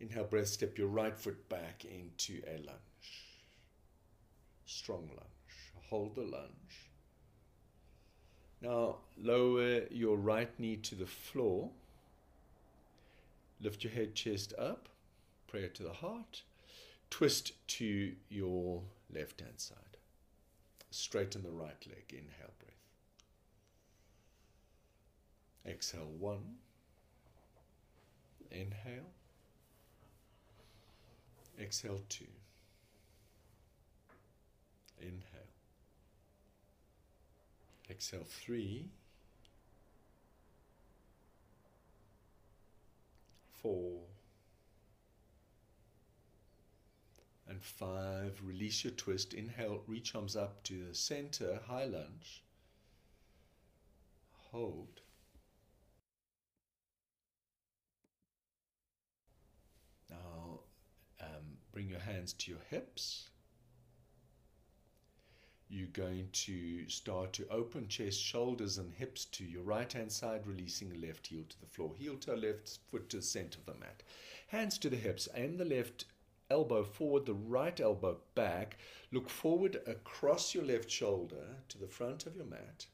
Inhale, 0.00 0.24
breath, 0.24 0.48
step 0.48 0.76
your 0.76 0.88
right 0.88 1.16
foot 1.16 1.48
back 1.48 1.84
into 1.84 2.42
a 2.48 2.56
lunge. 2.56 3.28
Strong 4.66 5.06
lunge. 5.10 5.86
Hold 5.88 6.16
the 6.16 6.22
lunge. 6.22 6.90
Now, 8.60 8.96
lower 9.16 9.82
your 9.92 10.16
right 10.16 10.50
knee 10.58 10.78
to 10.78 10.96
the 10.96 11.06
floor. 11.06 11.70
Lift 13.60 13.84
your 13.84 13.92
head, 13.92 14.14
chest 14.14 14.54
up. 14.58 14.88
Prayer 15.48 15.68
to 15.68 15.82
the 15.82 15.92
heart. 15.92 16.42
Twist 17.10 17.52
to 17.68 18.12
your 18.28 18.82
left 19.12 19.40
hand 19.40 19.54
side. 19.58 19.96
Straighten 20.90 21.42
the 21.42 21.50
right 21.50 21.86
leg. 21.86 22.04
Inhale, 22.10 22.54
breath. 22.58 22.74
Exhale, 25.66 26.10
one. 26.18 26.56
Inhale. 28.50 29.10
Exhale, 31.60 32.00
two. 32.08 32.24
Inhale. 35.00 35.22
Exhale, 37.90 38.24
three. 38.24 38.90
Four. 43.62 44.08
and 47.48 47.62
five. 47.62 48.40
Release 48.44 48.84
your 48.84 48.92
twist. 48.92 49.34
Inhale, 49.34 49.82
reach 49.86 50.14
arms 50.14 50.36
up 50.36 50.62
to 50.64 50.84
the 50.84 50.94
center, 50.94 51.60
high 51.66 51.84
lunge. 51.84 52.44
Hold. 54.52 55.00
Now, 60.10 60.60
um, 61.20 61.58
bring 61.72 61.88
your 61.88 62.00
hands 62.00 62.32
to 62.34 62.50
your 62.50 62.60
hips. 62.70 63.30
You're 65.70 65.88
going 65.88 66.28
to 66.32 66.88
start 66.88 67.34
to 67.34 67.48
open 67.50 67.88
chest, 67.88 68.18
shoulders, 68.18 68.78
and 68.78 68.90
hips 68.94 69.26
to 69.26 69.44
your 69.44 69.62
right 69.62 69.92
hand 69.92 70.10
side, 70.10 70.46
releasing 70.46 70.98
left 71.00 71.26
heel 71.26 71.44
to 71.46 71.60
the 71.60 71.66
floor. 71.66 71.92
Heel 71.94 72.16
to 72.16 72.34
left 72.34 72.78
foot 72.90 73.10
to 73.10 73.18
the 73.18 73.22
center 73.22 73.58
of 73.58 73.66
the 73.66 73.78
mat. 73.78 74.02
Hands 74.46 74.78
to 74.78 74.88
the 74.88 74.96
hips. 74.96 75.28
Aim 75.34 75.58
the 75.58 75.66
left 75.66 76.06
elbow 76.50 76.82
forward, 76.82 77.26
the 77.26 77.34
right 77.34 77.78
elbow 77.80 78.16
back. 78.34 78.78
Look 79.12 79.28
forward 79.28 79.82
across 79.86 80.54
your 80.54 80.64
left 80.64 80.90
shoulder 80.90 81.44
to 81.68 81.78
the 81.78 81.86
front 81.86 82.24
of 82.24 82.34
your 82.34 82.46
mat. 82.46 82.86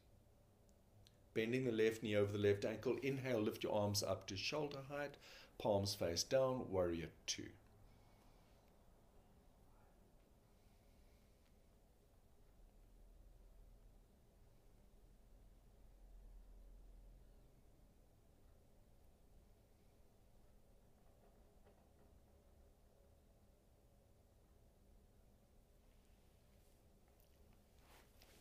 Bending 1.33 1.65
the 1.65 1.73
left 1.73 2.03
knee 2.03 2.17
over 2.17 2.33
the 2.33 2.39
left 2.39 2.65
ankle. 2.65 2.97
Inhale, 3.05 3.41
lift 3.41 3.63
your 3.63 3.75
arms 3.75 4.03
up 4.03 4.27
to 4.27 4.37
shoulder 4.37 4.79
height, 4.91 5.17
palms 5.59 5.95
face 5.95 6.25
down, 6.25 6.69
warrior 6.71 7.09
two. 7.27 7.51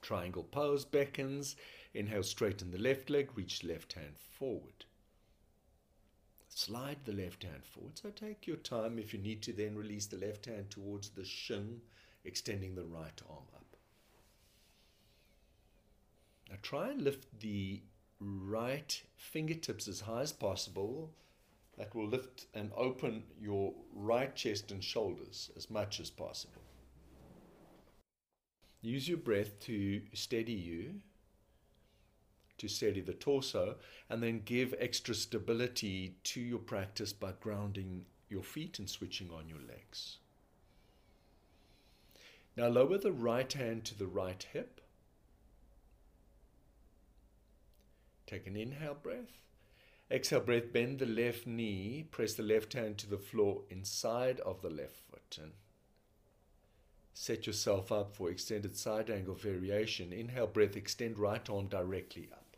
Triangle 0.04 0.44
pose 0.44 0.86
beckons. 0.86 1.56
Inhale, 1.94 2.24
straighten 2.24 2.72
the 2.72 2.78
left 2.78 3.10
leg, 3.10 3.32
reach 3.36 3.64
left 3.64 3.94
hand 3.94 4.18
forward. 4.18 4.86
Slide 6.50 6.98
the 7.06 7.14
left 7.14 7.44
hand 7.44 7.66
forward. 7.66 7.98
So 7.98 8.10
take 8.10 8.46
your 8.46 8.58
time. 8.58 9.00
If 9.00 9.14
you 9.14 9.20
need 9.20 9.42
to, 9.44 9.54
then 9.54 9.76
release 9.76 10.06
the 10.06 10.18
left 10.18 10.46
hand 10.46 10.70
towards 10.70 11.10
the 11.10 11.26
shin, 11.26 11.82
extending 12.26 12.76
the 12.76 12.86
right 12.86 13.22
arm 13.28 13.46
up. 13.56 13.78
Now 16.50 16.58
try 16.62 16.90
and 16.90 17.02
lift 17.02 17.40
the 17.40 17.82
right 18.20 19.02
fingertips 19.16 19.88
as 19.88 20.02
high 20.02 20.22
as 20.22 20.34
possible. 20.34 21.12
That 21.78 21.96
will 21.96 22.08
lift 22.08 22.46
and 22.54 22.72
open 22.76 23.24
your 23.40 23.74
right 23.94 24.36
chest 24.36 24.72
and 24.72 24.84
shoulders 24.84 25.50
as 25.56 25.72
much 25.72 26.00
as 26.00 26.10
possible. 26.12 26.63
Use 28.84 29.08
your 29.08 29.18
breath 29.18 29.62
to 29.62 30.02
steady 30.14 30.52
you, 30.52 30.96
to 32.58 32.68
steady 32.68 33.00
the 33.00 33.14
torso, 33.14 33.78
and 34.10 34.22
then 34.22 34.42
give 34.44 34.76
extra 34.78 35.16
stability 35.16 36.16
to 36.26 36.42
your 36.42 36.60
practice 36.60 37.14
by 37.14 37.32
grounding 37.40 38.06
your 38.28 38.44
feet 38.44 38.80
and 38.80 38.90
switching 38.90 39.32
on 39.32 39.48
your 39.48 39.60
legs. 39.70 40.18
Now 42.58 42.68
lower 42.68 42.98
the 42.98 43.14
right 43.14 43.52
hand 43.52 43.86
to 43.86 43.98
the 43.98 44.06
right 44.06 44.46
hip. 44.52 44.82
Take 48.28 48.46
an 48.48 48.58
inhale 48.58 48.98
breath. 49.02 49.40
Exhale 50.12 50.42
breath, 50.42 50.74
bend 50.74 51.00
the 51.00 51.06
left 51.06 51.48
knee, 51.48 52.06
press 52.12 52.34
the 52.34 52.44
left 52.44 52.74
hand 52.74 52.98
to 52.98 53.10
the 53.10 53.18
floor 53.18 53.62
inside 53.70 54.42
of 54.42 54.62
the 54.62 54.70
left 54.70 54.98
foot 55.10 55.40
and 55.42 55.54
Set 57.16 57.46
yourself 57.48 57.92
up 57.92 58.16
for 58.16 58.30
extended 58.30 58.76
side 58.76 59.10
angle 59.10 59.36
variation. 59.36 60.12
Inhale 60.12 60.48
breath, 60.48 60.76
extend 60.76 61.18
right 61.20 61.48
arm 61.50 61.68
directly 61.68 62.28
up. 62.32 62.58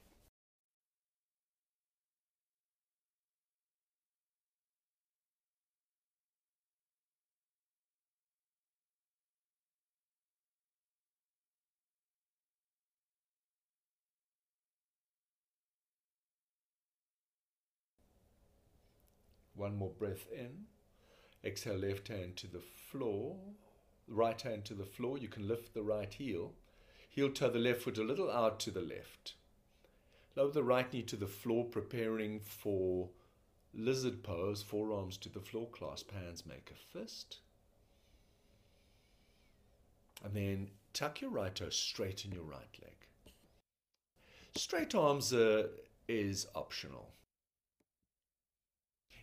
One 19.54 19.78
more 19.78 19.92
breath 19.92 20.28
in. 20.32 20.66
Exhale, 21.44 21.78
left 21.78 22.08
hand 22.08 22.36
to 22.38 22.48
the 22.48 22.60
floor 22.60 23.38
right 24.08 24.40
hand 24.42 24.66
to 24.66 24.74
the 24.74 24.86
floor. 24.86 25.18
You 25.18 25.28
can 25.28 25.48
lift 25.48 25.74
the 25.74 25.84
right 25.84 26.14
heel. 26.14 26.54
Heel 27.10 27.30
toe 27.30 27.50
the 27.50 27.60
left 27.60 27.84
foot 27.84 27.98
a 27.98 28.04
little 28.04 28.30
out 28.30 28.60
to 28.62 28.72
the 28.72 28.82
left. 28.82 29.36
Lower 30.36 30.52
the 30.52 30.64
right 30.64 30.92
knee 30.92 31.04
to 31.04 31.16
the 31.16 31.28
floor, 31.28 31.64
preparing 31.64 32.40
for 32.42 33.10
lizard 33.74 34.22
pose. 34.24 34.62
Forearms 34.62 35.18
to 35.18 35.30
the 35.30 35.40
floor, 35.40 35.68
clasp 35.70 36.12
hands, 36.12 36.46
make 36.46 36.72
a 36.72 36.98
fist. 36.98 37.38
And 40.24 40.34
then 40.34 40.70
tuck 40.94 41.22
your 41.22 41.30
right 41.30 41.54
toe 41.54 41.70
straight 41.70 42.26
in 42.26 42.32
your 42.32 42.44
right 42.44 42.78
leg. 42.82 42.96
Straight 44.56 44.96
arms 44.96 45.34
uh, 45.34 45.68
is 46.08 46.48
optional. 46.56 47.12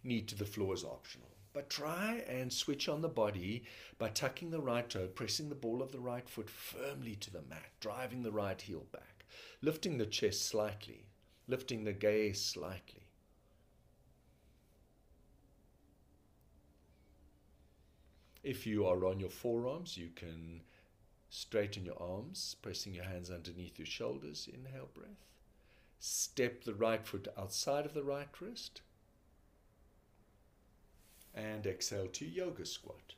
Knee 0.05 0.23
to 0.23 0.35
the 0.35 0.45
floor 0.45 0.75
is 0.75 0.85
optional. 0.85 1.32
But 1.53 1.69
try 1.69 2.25
and 2.27 2.51
switch 2.53 2.89
on 2.89 3.03
the 3.03 3.09
body 3.09 3.65
by 3.99 4.09
tucking 4.09 4.51
the 4.51 4.61
right 4.61 4.89
toe, 4.89 5.07
pressing 5.09 5.49
the 5.51 5.55
ball 5.55 5.83
of 5.83 5.93
the 5.93 6.01
right 6.01 6.29
foot 6.29 6.49
firmly 6.49 7.15
to 7.17 7.31
the 7.31 7.43
mat, 7.43 7.71
driving 7.81 8.23
the 8.23 8.33
right 8.33 8.61
heel 8.61 8.87
back, 8.91 9.27
lifting 9.61 9.99
the 9.99 10.07
chest 10.07 10.47
slightly, 10.47 11.09
lifting 11.47 11.85
the 11.85 11.93
gaze 11.93 12.41
slightly. 12.41 13.09
If 18.43 18.67
you 18.67 18.87
are 18.87 19.05
on 19.05 19.21
your 19.21 19.31
forearms, 19.31 19.97
you 19.97 20.09
can 20.17 20.63
straighten 21.29 21.85
your 21.85 22.03
arms, 22.03 22.57
pressing 22.63 22.95
your 22.95 23.05
hands 23.05 23.31
underneath 23.31 23.79
your 23.79 23.87
shoulders. 23.87 24.49
Inhale, 24.53 24.89
breath. 24.93 25.29
Step 25.99 26.65
the 26.65 26.75
right 26.75 27.07
foot 27.07 27.29
outside 27.39 27.87
of 27.87 27.95
the 27.95 28.03
right 28.03 28.29
wrist 28.41 28.81
and 31.35 31.67
exhale 31.67 32.09
to 32.09 32.25
yoga 32.25 32.65
squat. 32.67 33.15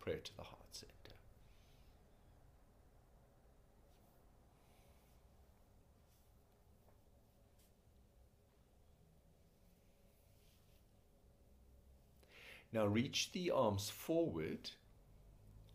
Prayer 0.00 0.18
to 0.18 0.36
the 0.36 0.42
heart 0.42 0.66
center. 0.72 0.92
Now 12.72 12.86
reach 12.86 13.32
the 13.32 13.50
arms 13.50 13.88
forward, 13.88 14.70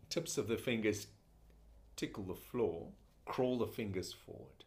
tips 0.10 0.38
of 0.38 0.48
the 0.48 0.58
fingers 0.58 1.08
tickle 1.96 2.24
the 2.24 2.36
floor, 2.36 2.88
crawl 3.26 3.58
the 3.58 3.68
fingers 3.68 4.14
forward, 4.14 4.66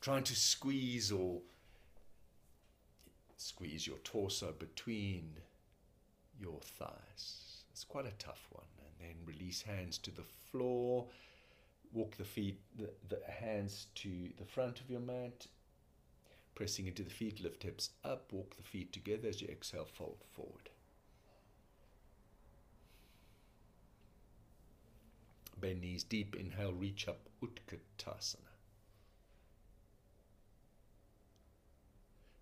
trying 0.00 0.24
to 0.24 0.34
squeeze 0.34 1.12
or 1.12 1.40
squeeze 3.36 3.86
your 3.86 3.98
torso 3.98 4.52
between 4.58 5.34
your 6.42 6.60
thighs. 6.60 7.62
It's 7.70 7.84
quite 7.84 8.06
a 8.06 8.12
tough 8.18 8.46
one. 8.50 8.66
And 8.84 9.08
then 9.08 9.16
release 9.24 9.62
hands 9.62 9.96
to 9.98 10.10
the 10.10 10.24
floor. 10.50 11.06
Walk 11.92 12.16
the 12.16 12.24
feet, 12.24 12.60
the, 12.76 12.90
the 13.08 13.20
hands 13.30 13.86
to 13.96 14.28
the 14.38 14.44
front 14.44 14.80
of 14.80 14.90
your 14.90 15.00
mat. 15.00 15.46
Pressing 16.54 16.86
into 16.86 17.02
the 17.02 17.10
feet, 17.10 17.42
lift 17.42 17.62
hips 17.62 17.90
up. 18.04 18.32
Walk 18.32 18.56
the 18.56 18.62
feet 18.62 18.92
together 18.92 19.28
as 19.28 19.40
you 19.40 19.48
exhale, 19.48 19.86
fold 19.86 20.22
forward. 20.34 20.68
Bend 25.60 25.80
knees 25.80 26.02
deep. 26.02 26.34
Inhale, 26.34 26.72
reach 26.72 27.06
up. 27.08 27.20
Utkatasana. 27.42 28.36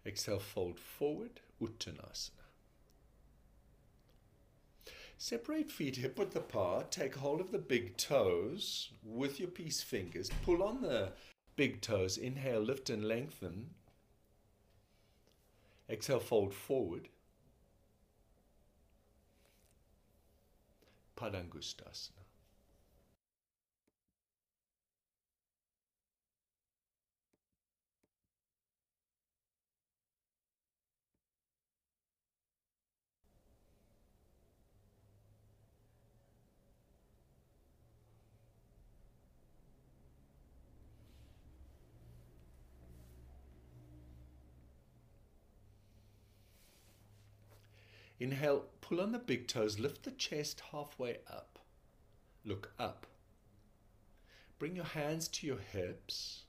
Exhale, 0.07 0.39
fold 0.39 0.79
forward. 0.79 1.41
Uttanasana. 1.63 2.40
Separate 5.23 5.71
feet 5.71 5.97
hip 5.97 6.19
width 6.19 6.35
apart. 6.35 6.91
Take 6.91 7.15
hold 7.17 7.43
of 7.43 7.53
the 7.53 7.59
big 7.59 7.99
toes 7.99 8.89
with 9.05 9.39
your 9.39 9.51
peace 9.51 9.83
fingers. 9.83 10.31
Pull 10.47 10.63
on 10.63 10.81
the 10.81 11.13
big 11.57 11.83
toes. 11.83 12.17
Inhale, 12.17 12.63
lift 12.63 12.89
and 12.89 13.07
lengthen. 13.07 13.75
Exhale, 15.91 16.21
fold 16.21 16.55
forward. 16.55 17.09
Padangusthasana. 21.19 22.30
Inhale, 48.21 48.67
pull 48.83 49.01
on 49.01 49.13
the 49.13 49.19
big 49.19 49.49
toes, 49.49 49.79
lift 49.79 50.03
the 50.03 50.11
chest 50.11 50.63
halfway 50.73 51.19
up. 51.27 51.59
Look 52.45 52.73
up. 52.79 53.07
Bring 54.59 54.77
your 54.77 54.85
hands 54.85 55.27
to 55.29 55.47
your 55.47 55.59
hips. 55.59 56.43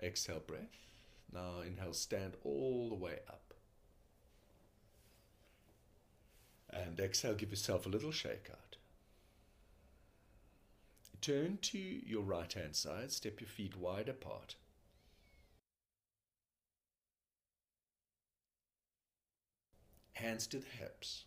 Exhale, 0.00 0.42
breath. 0.46 0.86
Now 1.32 1.62
inhale, 1.66 1.92
stand 1.92 2.36
all 2.44 2.88
the 2.88 2.94
way 2.94 3.18
up. 3.28 3.54
And 6.70 7.00
exhale, 7.00 7.34
give 7.34 7.50
yourself 7.50 7.84
a 7.84 7.88
little 7.88 8.12
shake 8.12 8.48
out. 8.50 8.76
Turn 11.20 11.58
to 11.62 11.78
your 11.78 12.22
right 12.22 12.52
hand 12.52 12.76
side, 12.76 13.10
step 13.10 13.40
your 13.40 13.48
feet 13.48 13.76
wide 13.76 14.08
apart. 14.08 14.54
Hands 20.16 20.46
to 20.46 20.58
the 20.58 20.66
hips. 20.78 21.24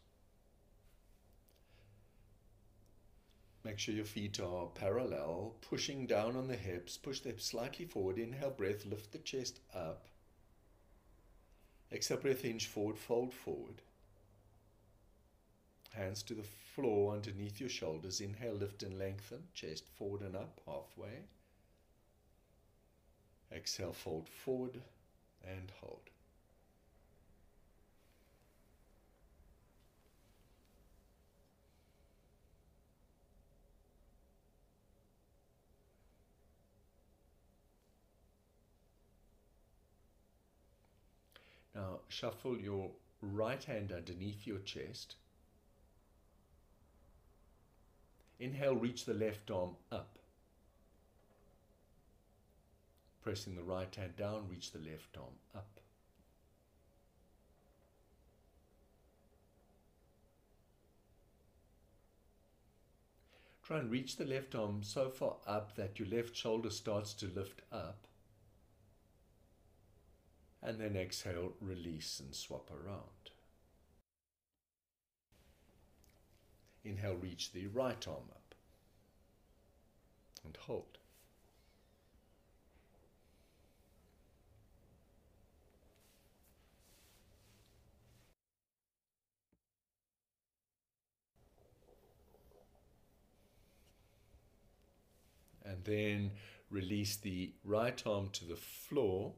Make 3.64 3.78
sure 3.78 3.94
your 3.94 4.06
feet 4.06 4.40
are 4.40 4.68
parallel, 4.68 5.54
pushing 5.62 6.08
down 6.08 6.36
on 6.36 6.48
the 6.48 6.56
hips. 6.56 6.98
Push 6.98 7.20
the 7.20 7.30
hips 7.30 7.46
slightly 7.46 7.86
forward. 7.86 8.18
Inhale, 8.18 8.50
breath, 8.50 8.86
lift 8.86 9.12
the 9.12 9.20
chest 9.20 9.60
up. 9.76 10.06
Exhale, 11.92 12.18
breath, 12.18 12.42
hinge 12.42 12.66
forward, 12.66 12.98
fold 12.98 13.34
forward. 13.34 13.82
Hands 15.94 16.24
to 16.24 16.34
the 16.34 16.44
floor 16.76 17.14
underneath 17.14 17.60
your 17.60 17.70
shoulders. 17.70 18.22
Inhale, 18.22 18.56
lift 18.56 18.82
and 18.82 18.98
lengthen. 18.98 19.44
Chest 19.54 19.88
forward 19.98 20.22
and 20.22 20.36
up, 20.36 20.62
halfway. 20.66 21.26
Exhale, 23.52 23.94
fold 23.94 24.28
forward 24.28 24.82
and 25.44 25.72
hold. 25.80 26.10
Now 41.76 42.00
shuffle 42.08 42.58
your 42.58 42.92
right 43.22 43.64
hand 43.64 43.92
underneath 43.92 44.48
your 44.48 44.60
chest. 44.60 45.16
Inhale, 48.40 48.76
reach 48.76 49.06
the 49.06 49.14
left 49.14 49.52
arm 49.52 49.76
up. 49.92 50.18
Pressing 53.22 53.56
the 53.56 53.64
right 53.64 53.94
hand 53.94 54.16
down, 54.16 54.48
reach 54.50 54.72
the 54.72 54.80
left 54.80 55.18
arm 55.18 55.36
up. 55.54 55.80
Try 63.64 63.80
and 63.80 63.92
reach 63.92 64.16
the 64.16 64.26
left 64.26 64.56
arm 64.56 64.82
so 64.82 65.10
far 65.10 65.36
up 65.46 65.76
that 65.76 66.00
your 66.00 66.08
left 66.08 66.36
shoulder 66.36 66.72
starts 66.72 67.14
to 67.16 67.28
lift 67.28 67.62
up 67.72 68.08
and 70.62 70.80
then 70.80 70.96
exhale, 70.96 71.54
release 71.62 72.20
and 72.20 72.36
swap 72.36 72.70
around. 72.72 73.32
Inhale, 76.84 77.16
reach 77.16 77.52
the 77.54 77.68
right 77.68 78.08
arm 78.08 78.30
up 78.32 78.56
and 80.44 80.58
hold. 80.58 80.98
And 95.64 95.84
then 95.84 96.32
release 96.72 97.16
the 97.18 97.54
right 97.64 98.02
arm 98.06 98.30
to 98.34 98.46
the 98.46 98.56
floor 98.56 99.34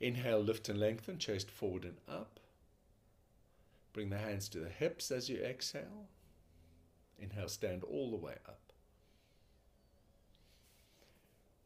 Inhale, 0.00 0.40
lift 0.40 0.68
and 0.68 0.78
lengthen, 0.78 1.18
chest 1.18 1.50
forward 1.50 1.84
and 1.84 1.96
up. 2.08 2.40
Bring 3.92 4.10
the 4.10 4.18
hands 4.18 4.48
to 4.50 4.58
the 4.58 4.68
hips 4.68 5.10
as 5.10 5.28
you 5.28 5.38
exhale. 5.38 6.08
Inhale, 7.18 7.48
stand 7.48 7.84
all 7.84 8.10
the 8.10 8.16
way 8.16 8.34
up. 8.46 8.72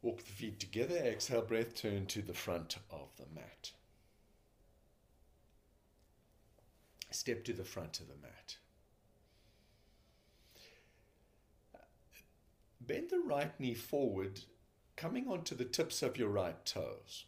Walk 0.02 0.18
the 0.18 0.32
feet 0.32 0.60
together. 0.60 0.96
Exhale, 0.96 1.42
breath, 1.42 1.74
turn 1.74 2.06
to 2.06 2.22
the 2.22 2.34
front 2.34 2.76
of 2.90 3.08
the 3.16 3.26
mat. 3.34 3.72
Step 7.10 7.44
to 7.44 7.52
the 7.52 7.64
front 7.64 8.00
of 8.00 8.08
the 8.08 8.16
mat. 8.22 8.56
Bend 12.80 13.10
the 13.10 13.20
right 13.20 13.58
knee 13.58 13.74
forward 13.74 14.40
coming 14.96 15.28
onto 15.28 15.54
the 15.54 15.64
tips 15.64 16.02
of 16.02 16.16
your 16.16 16.28
right 16.28 16.64
toes. 16.64 17.24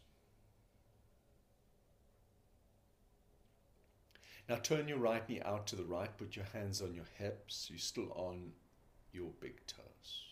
Now 4.51 4.57
turn 4.57 4.89
your 4.89 4.97
right 4.97 5.29
knee 5.29 5.39
out 5.45 5.65
to 5.67 5.77
the 5.77 5.85
right, 5.85 6.09
put 6.17 6.35
your 6.35 6.43
hands 6.51 6.81
on 6.81 6.93
your 6.93 7.05
hips, 7.17 7.67
you're 7.69 7.79
still 7.79 8.11
on 8.11 8.51
your 9.13 9.29
big 9.39 9.65
toes. 9.65 10.25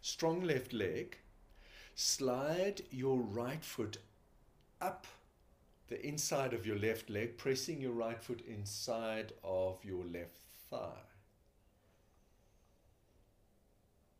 Strong 0.00 0.42
left 0.42 0.72
leg. 0.72 1.18
Slide 1.94 2.82
your 2.90 3.20
right 3.20 3.62
foot 3.62 3.98
up 4.80 5.06
the 5.86 6.04
inside 6.04 6.52
of 6.52 6.66
your 6.66 6.76
left 6.76 7.08
leg, 7.10 7.38
pressing 7.38 7.80
your 7.80 7.92
right 7.92 8.20
foot 8.20 8.40
inside 8.44 9.34
of 9.44 9.78
your 9.84 10.04
left 10.04 10.40
thigh. 10.68 11.06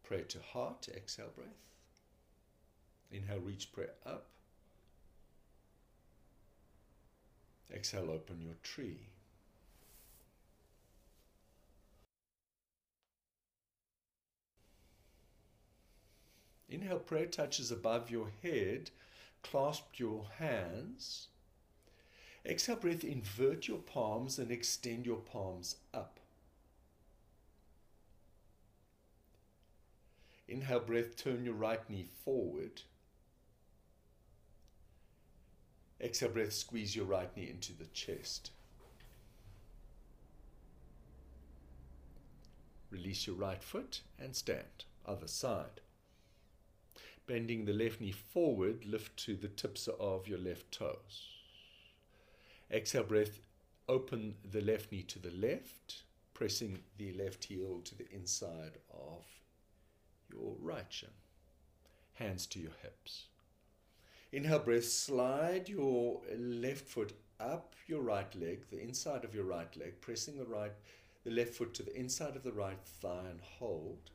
Pray 0.05 0.23
to 0.29 0.39
heart, 0.53 0.89
exhale 0.95 1.33
breath. 1.35 1.49
Inhale, 3.11 3.41
reach 3.41 3.73
prayer 3.73 3.95
up. 4.07 4.32
Exhale, 7.73 8.11
open 8.11 8.41
your 8.43 8.57
tree. 8.63 9.09
Inhale, 16.69 16.99
prayer 16.99 17.27
touches 17.27 17.71
above 17.71 18.11
your 18.11 18.31
head. 18.43 18.91
Clasp 19.43 19.99
your 19.99 20.27
hands. 20.39 21.29
Exhale, 22.45 22.77
breath, 22.77 23.05
invert 23.05 23.69
your 23.69 23.79
palms 23.79 24.39
and 24.39 24.51
extend 24.51 25.07
your 25.07 25.19
palms 25.19 25.77
up. 25.95 26.19
Inhale, 30.49 30.81
breath, 30.81 31.17
turn 31.17 31.45
your 31.45 31.55
right 31.55 31.89
knee 31.89 32.09
forward. 32.25 32.83
Exhale, 36.03 36.31
breath, 36.31 36.53
squeeze 36.53 36.97
your 36.97 37.05
right 37.05 37.35
knee 37.37 37.49
into 37.49 37.73
the 37.73 37.87
chest. 37.87 38.51
Release 42.91 43.27
your 43.27 43.37
right 43.37 43.63
foot 43.63 44.03
and 44.19 44.35
stand. 44.35 44.85
Other 45.07 45.29
side. 45.29 45.81
Bending 47.27 47.65
the 47.65 47.73
left 47.73 48.01
knee 48.01 48.13
forward, 48.13 48.85
lift 48.85 49.17
to 49.25 49.37
the 49.37 49.49
tips 49.49 49.89
of 50.01 50.27
your 50.27 50.39
left 50.39 50.73
toes. 50.73 51.29
Exhale, 52.71 53.05
breath, 53.05 53.39
open 53.89 54.35
the 54.51 54.61
left 54.61 54.91
knee 54.91 55.03
to 55.03 55.19
the 55.19 55.31
left, 55.31 56.03
pressing 56.35 56.81
the 56.99 57.13
left 57.13 57.45
heel 57.45 57.81
to 57.85 57.97
the 57.97 58.11
inside 58.13 58.79
of 58.93 59.25
your 60.33 60.57
right 60.61 60.87
shin. 60.91 61.11
Hands 62.15 62.45
to 62.47 62.59
your 62.59 62.73
hips. 62.83 63.27
Inhale, 64.33 64.61
breath, 64.61 64.85
slide 64.85 65.69
your 65.69 66.23
left 66.39 66.89
foot 66.89 67.13
up 67.39 67.75
your 67.87 68.01
right 68.01 68.35
leg, 68.35 68.65
the 68.71 68.81
inside 68.81 69.25
of 69.25 69.35
your 69.35 69.45
right 69.45 69.77
leg, 69.77 70.01
pressing 70.01 70.39
the 70.39 70.47
right, 70.47 70.73
the 71.25 71.31
left 71.31 71.55
foot 71.55 71.75
to 71.75 71.83
the 71.83 71.95
inside 71.95 72.35
of 72.35 72.43
the 72.43 72.53
right 72.53 72.83
thigh 72.85 73.27
and 73.29 73.41
hold. 73.41 74.11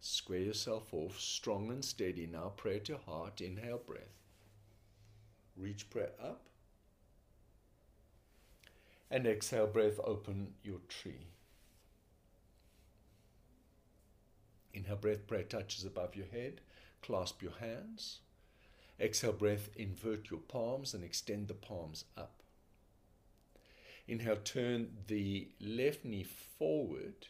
Square 0.00 0.40
yourself 0.40 0.92
off, 0.94 1.20
strong 1.20 1.70
and 1.70 1.84
steady. 1.84 2.26
Now 2.26 2.52
pray 2.56 2.78
to 2.80 2.98
heart. 2.98 3.40
Inhale, 3.40 3.80
breath. 3.86 4.20
Reach 5.56 5.88
prayer 5.90 6.12
up. 6.22 6.48
And 9.10 9.26
exhale, 9.26 9.66
breath, 9.66 9.98
open 10.02 10.54
your 10.62 10.80
tree. 10.88 11.26
Inhale, 14.72 14.96
breath, 14.96 15.26
prayer 15.26 15.44
touches 15.44 15.84
above 15.84 16.16
your 16.16 16.26
head. 16.26 16.60
Clasp 17.04 17.42
your 17.42 17.52
hands. 17.60 18.20
Exhale, 19.00 19.32
breath, 19.32 19.68
invert 19.76 20.30
your 20.30 20.40
palms 20.40 20.94
and 20.94 21.02
extend 21.04 21.48
the 21.48 21.54
palms 21.54 22.04
up. 22.16 22.42
Inhale, 24.06 24.36
turn 24.36 24.88
the 25.08 25.48
left 25.60 26.04
knee 26.04 26.24
forward 26.24 27.26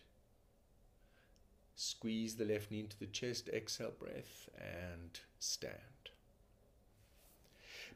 Squeeze 1.77 2.37
the 2.37 2.45
left 2.45 2.71
knee 2.71 2.81
into 2.81 2.99
the 2.99 3.07
chest, 3.07 3.49
exhale 3.49 3.93
breath, 3.99 4.49
and 4.57 5.19
stand. 5.41 5.75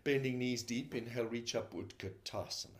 Bending 0.02 0.38
knees 0.38 0.62
deep, 0.62 0.94
inhale, 0.94 1.26
reach 1.26 1.54
up, 1.54 1.72
Utkatasana. 1.72 2.70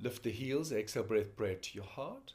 Lift 0.00 0.22
the 0.22 0.30
heels, 0.30 0.72
exhale 0.72 1.02
breath, 1.04 1.36
breath 1.36 1.60
to 1.62 1.74
your 1.74 1.84
heart. 1.84 2.32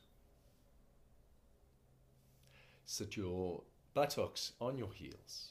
Sit 2.90 3.18
your 3.18 3.64
buttocks 3.94 4.54
on 4.62 4.78
your 4.78 4.94
heels. 4.94 5.50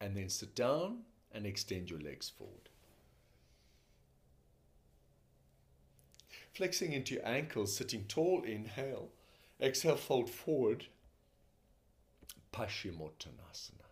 And 0.00 0.16
then 0.16 0.28
sit 0.28 0.54
down 0.54 0.98
and 1.32 1.44
extend 1.44 1.90
your 1.90 1.98
legs 1.98 2.28
forward. 2.28 2.68
Flexing 6.52 6.92
into 6.92 7.14
your 7.14 7.26
ankles, 7.26 7.76
sitting 7.76 8.04
tall, 8.06 8.44
inhale. 8.44 9.08
Exhale, 9.60 9.96
fold 9.96 10.30
forward. 10.30 10.86
Paschimottanasana. 12.52 13.83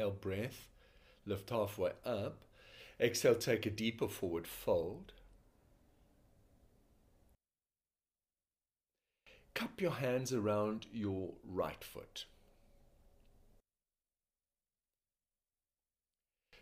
Inhale, 0.00 0.12
breath, 0.12 0.66
lift 1.26 1.50
halfway 1.50 1.90
up. 2.06 2.46
Exhale, 2.98 3.34
take 3.34 3.66
a 3.66 3.70
deeper 3.70 4.08
forward 4.08 4.46
fold. 4.46 5.12
Cup 9.52 9.78
your 9.78 9.90
hands 9.90 10.32
around 10.32 10.86
your 10.90 11.34
right 11.44 11.84
foot. 11.84 12.24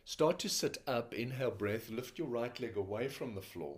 Start 0.04 0.40
to 0.40 0.48
sit 0.48 0.78
up. 0.88 1.14
Inhale, 1.14 1.52
breath. 1.52 1.90
Lift 1.90 2.18
your 2.18 2.26
right 2.26 2.58
leg 2.58 2.76
away 2.76 3.06
from 3.06 3.36
the 3.36 3.40
floor. 3.40 3.76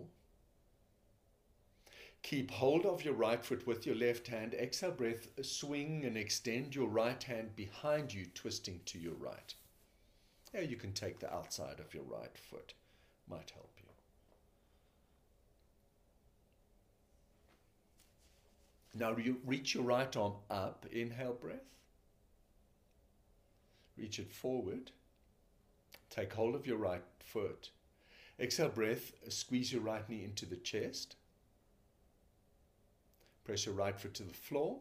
Keep 2.23 2.51
hold 2.51 2.85
of 2.85 3.03
your 3.03 3.13
right 3.13 3.43
foot 3.43 3.65
with 3.65 3.85
your 3.85 3.95
left 3.95 4.27
hand. 4.27 4.53
Exhale, 4.53 4.91
breath, 4.91 5.27
swing 5.41 6.05
and 6.05 6.15
extend 6.15 6.75
your 6.75 6.87
right 6.87 7.21
hand 7.21 7.55
behind 7.55 8.13
you, 8.13 8.25
twisting 8.33 8.79
to 8.85 8.99
your 8.99 9.15
right. 9.15 9.53
Now 10.53 10.61
you 10.61 10.75
can 10.75 10.93
take 10.93 11.19
the 11.19 11.33
outside 11.33 11.79
of 11.79 11.93
your 11.93 12.03
right 12.03 12.37
foot, 12.37 12.73
might 13.27 13.51
help 13.51 13.71
you. 13.77 13.85
Now 18.93 19.15
you 19.17 19.37
reach 19.45 19.73
your 19.73 19.83
right 19.83 20.15
arm 20.15 20.33
up, 20.49 20.85
inhale 20.91 21.33
breath. 21.33 21.59
Reach 23.97 24.19
it 24.19 24.31
forward. 24.31 24.91
Take 26.09 26.33
hold 26.33 26.55
of 26.55 26.67
your 26.67 26.77
right 26.77 27.03
foot. 27.19 27.69
Exhale 28.39 28.69
breath, 28.69 29.13
squeeze 29.29 29.71
your 29.71 29.81
right 29.81 30.07
knee 30.09 30.23
into 30.23 30.45
the 30.45 30.57
chest. 30.57 31.15
Press 33.43 33.65
your 33.65 33.75
right 33.75 33.99
foot 33.99 34.13
to 34.15 34.23
the 34.23 34.33
floor 34.33 34.79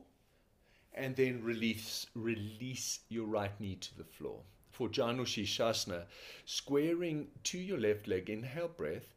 and 0.95 1.17
then 1.17 1.43
release, 1.43 2.07
release 2.15 3.01
your 3.09 3.27
right 3.27 3.59
knee 3.61 3.77
to 3.77 3.97
the 3.97 4.05
floor. 4.05 4.41
For 4.71 4.89
Janu 4.89 5.23
Shirshasana, 5.23 6.05
squaring 6.45 7.29
to 7.45 7.59
your 7.59 7.79
left 7.79 8.09
leg, 8.09 8.31
inhale 8.31 8.69
breath, 8.69 9.15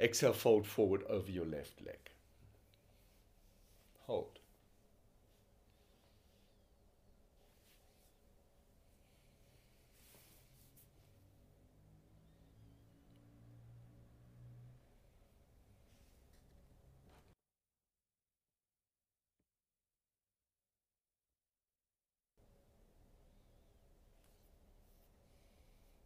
exhale, 0.00 0.32
fold 0.32 0.66
forward 0.66 1.02
over 1.08 1.30
your 1.30 1.46
left 1.46 1.84
leg. 1.84 2.10
Hold. 4.06 4.38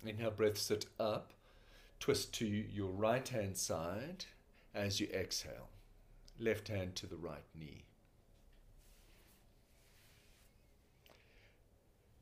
Inhale, 0.09 0.31
breath, 0.31 0.59
sit 0.59 0.87
up. 0.99 1.33
Twist 2.01 2.33
to 2.35 2.47
your 2.47 2.91
right 2.91 3.29
hand 3.29 3.57
side 3.57 4.25
as 4.75 5.01
you 5.01 5.09
exhale. 5.13 5.69
Left 6.39 6.69
hand 6.69 6.95
to 6.97 7.07
the 7.07 7.17
right 7.17 7.45
knee. 7.55 7.85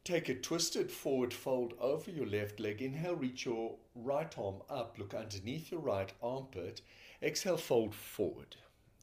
Take 0.04 0.28
a 0.28 0.34
twisted 0.34 0.90
forward 0.90 1.34
fold 1.34 1.74
over 1.80 2.10
your 2.10 2.26
left 2.26 2.60
leg. 2.60 2.80
Inhale, 2.80 3.16
reach 3.16 3.44
your 3.44 3.76
right 3.94 4.32
arm 4.38 4.62
up. 4.70 4.96
Look 4.98 5.14
underneath 5.14 5.70
your 5.70 5.80
right 5.80 6.12
armpit. 6.22 6.80
Exhale, 7.22 7.56
fold 7.56 7.94
forward. 7.94 8.56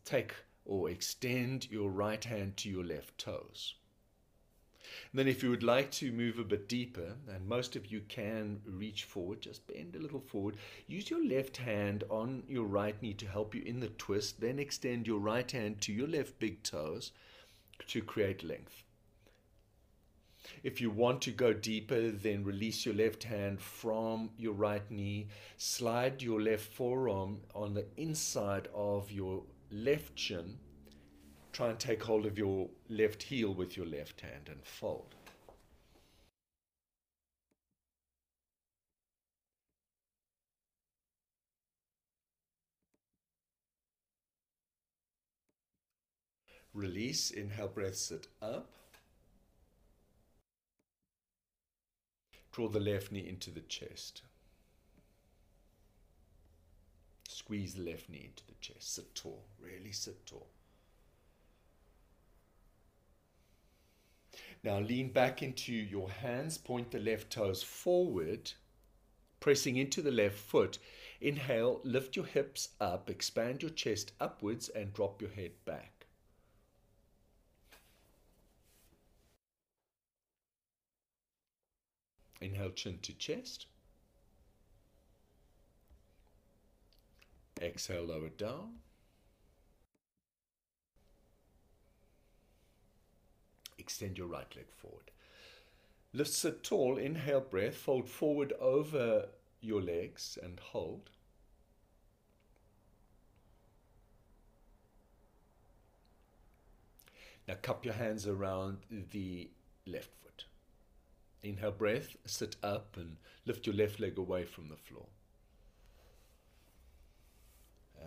Take 0.06 0.34
or 0.66 0.90
extend 0.90 1.70
your 1.70 1.90
right 1.90 2.24
hand 2.24 2.58
to 2.58 2.70
your 2.70 2.86
left 2.86 3.18
toes. 3.18 3.76
And 5.12 5.20
then, 5.20 5.28
if 5.28 5.44
you 5.44 5.50
would 5.50 5.64
like 5.64 5.92
to 5.92 6.12
move 6.12 6.40
a 6.40 6.44
bit 6.44 6.68
deeper, 6.68 7.16
and 7.28 7.48
most 7.48 7.76
of 7.76 7.92
you 7.92 8.02
can 8.08 8.62
reach 8.66 9.04
forward, 9.04 9.42
just 9.42 9.68
bend 9.68 9.96
a 9.96 10.00
little 10.00 10.22
forward. 10.22 10.58
Use 10.88 11.10
your 11.10 11.26
left 11.26 11.58
hand 11.58 12.04
on 12.10 12.44
your 12.48 12.66
right 12.66 13.02
knee 13.02 13.14
to 13.16 13.28
help 13.28 13.56
you 13.56 13.62
in 13.64 13.80
the 13.80 13.90
twist. 13.90 14.42
Then 14.42 14.60
extend 14.60 15.08
your 15.08 15.20
right 15.20 15.50
hand 15.50 15.82
to 15.82 15.94
your 15.94 16.08
left 16.08 16.40
big 16.40 16.64
toes 16.64 17.12
to 17.88 18.02
create 18.02 18.44
length. 18.44 18.84
If 20.62 20.82
you 20.82 20.90
want 20.90 21.22
to 21.22 21.32
go 21.32 21.54
deeper, 21.54 22.12
then 22.12 22.44
release 22.44 22.86
your 22.86 22.96
left 22.96 23.24
hand 23.24 23.62
from 23.62 24.30
your 24.38 24.54
right 24.54 24.90
knee. 24.92 25.28
Slide 25.58 26.22
your 26.22 26.42
left 26.42 26.74
forearm 26.74 27.42
on 27.56 27.74
the 27.74 27.86
inside 27.98 28.68
of 28.74 29.12
your 29.12 29.44
left 29.72 30.20
shin. 30.20 30.60
Try 31.54 31.70
and 31.70 31.80
take 31.80 32.02
hold 32.02 32.26
of 32.26 32.36
your 32.36 32.68
left 32.90 33.22
heel 33.22 33.54
with 33.54 33.78
your 33.78 33.86
left 33.86 34.22
hand 34.22 34.50
and 34.50 34.66
fold. 34.66 35.14
Release, 46.74 47.30
inhale, 47.30 47.68
breath, 47.68 47.98
sit 47.98 48.26
up. 48.42 48.72
Draw 52.52 52.68
the 52.70 52.80
left 52.80 53.12
knee 53.12 53.28
into 53.30 53.52
the 53.52 53.62
chest. 53.62 54.24
Squeeze 57.30 57.76
the 57.76 57.84
left 57.84 58.10
knee 58.10 58.26
into 58.26 58.44
the 58.48 58.56
chest. 58.60 58.96
Sit 58.96 59.14
tall. 59.14 59.44
Really 59.62 59.92
sit 59.92 60.26
tall. 60.26 60.48
Now 64.64 64.80
lean 64.80 65.12
back 65.12 65.44
into 65.44 65.74
your 65.74 66.10
hands. 66.10 66.58
Point 66.58 66.92
the 66.92 67.00
left 67.00 67.32
toes 67.32 67.62
forward, 67.62 68.54
pressing 69.42 69.76
into 69.76 70.02
the 70.02 70.12
left 70.12 70.38
foot. 70.38 70.80
Inhale, 71.20 71.82
lift 71.84 72.16
your 72.16 72.26
hips 72.26 72.70
up, 72.80 73.10
expand 73.10 73.62
your 73.62 73.72
chest 73.72 74.14
upwards, 74.22 74.70
and 74.70 74.94
drop 74.94 75.22
your 75.22 75.32
head 75.32 75.52
back. 75.66 76.06
Inhale, 82.40 82.72
chin 82.72 83.00
to 83.04 83.14
chest. 83.14 83.68
Exhale, 87.62 88.04
lower 88.04 88.30
down. 88.30 88.80
Extend 93.84 94.18
your 94.18 94.28
right 94.28 94.56
leg 94.56 94.72
forward. 94.72 95.12
Lift 96.14 96.32
sit 96.32 96.64
tall. 96.64 96.98
Inhale, 96.98 97.42
breath. 97.42 97.76
Fold 97.76 98.08
forward 98.08 98.54
over 98.62 99.26
your 99.60 99.82
legs 99.82 100.38
and 100.42 100.58
hold. 100.58 101.10
Now 107.46 107.56
cup 107.62 107.84
your 107.84 107.96
hands 107.96 108.26
around 108.26 108.78
the 108.90 109.50
left 109.86 110.16
foot. 110.16 110.46
Inhale, 111.42 111.72
breath, 111.72 112.16
sit 112.26 112.56
up 112.64 112.96
and 112.96 113.18
lift 113.46 113.68
your 113.68 113.76
left 113.76 114.00
leg 114.00 114.18
away 114.18 114.46
from 114.46 114.70
the 114.70 114.78
floor. 114.78 115.08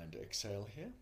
And 0.01 0.15
exhale 0.15 0.69
here. 0.75 0.93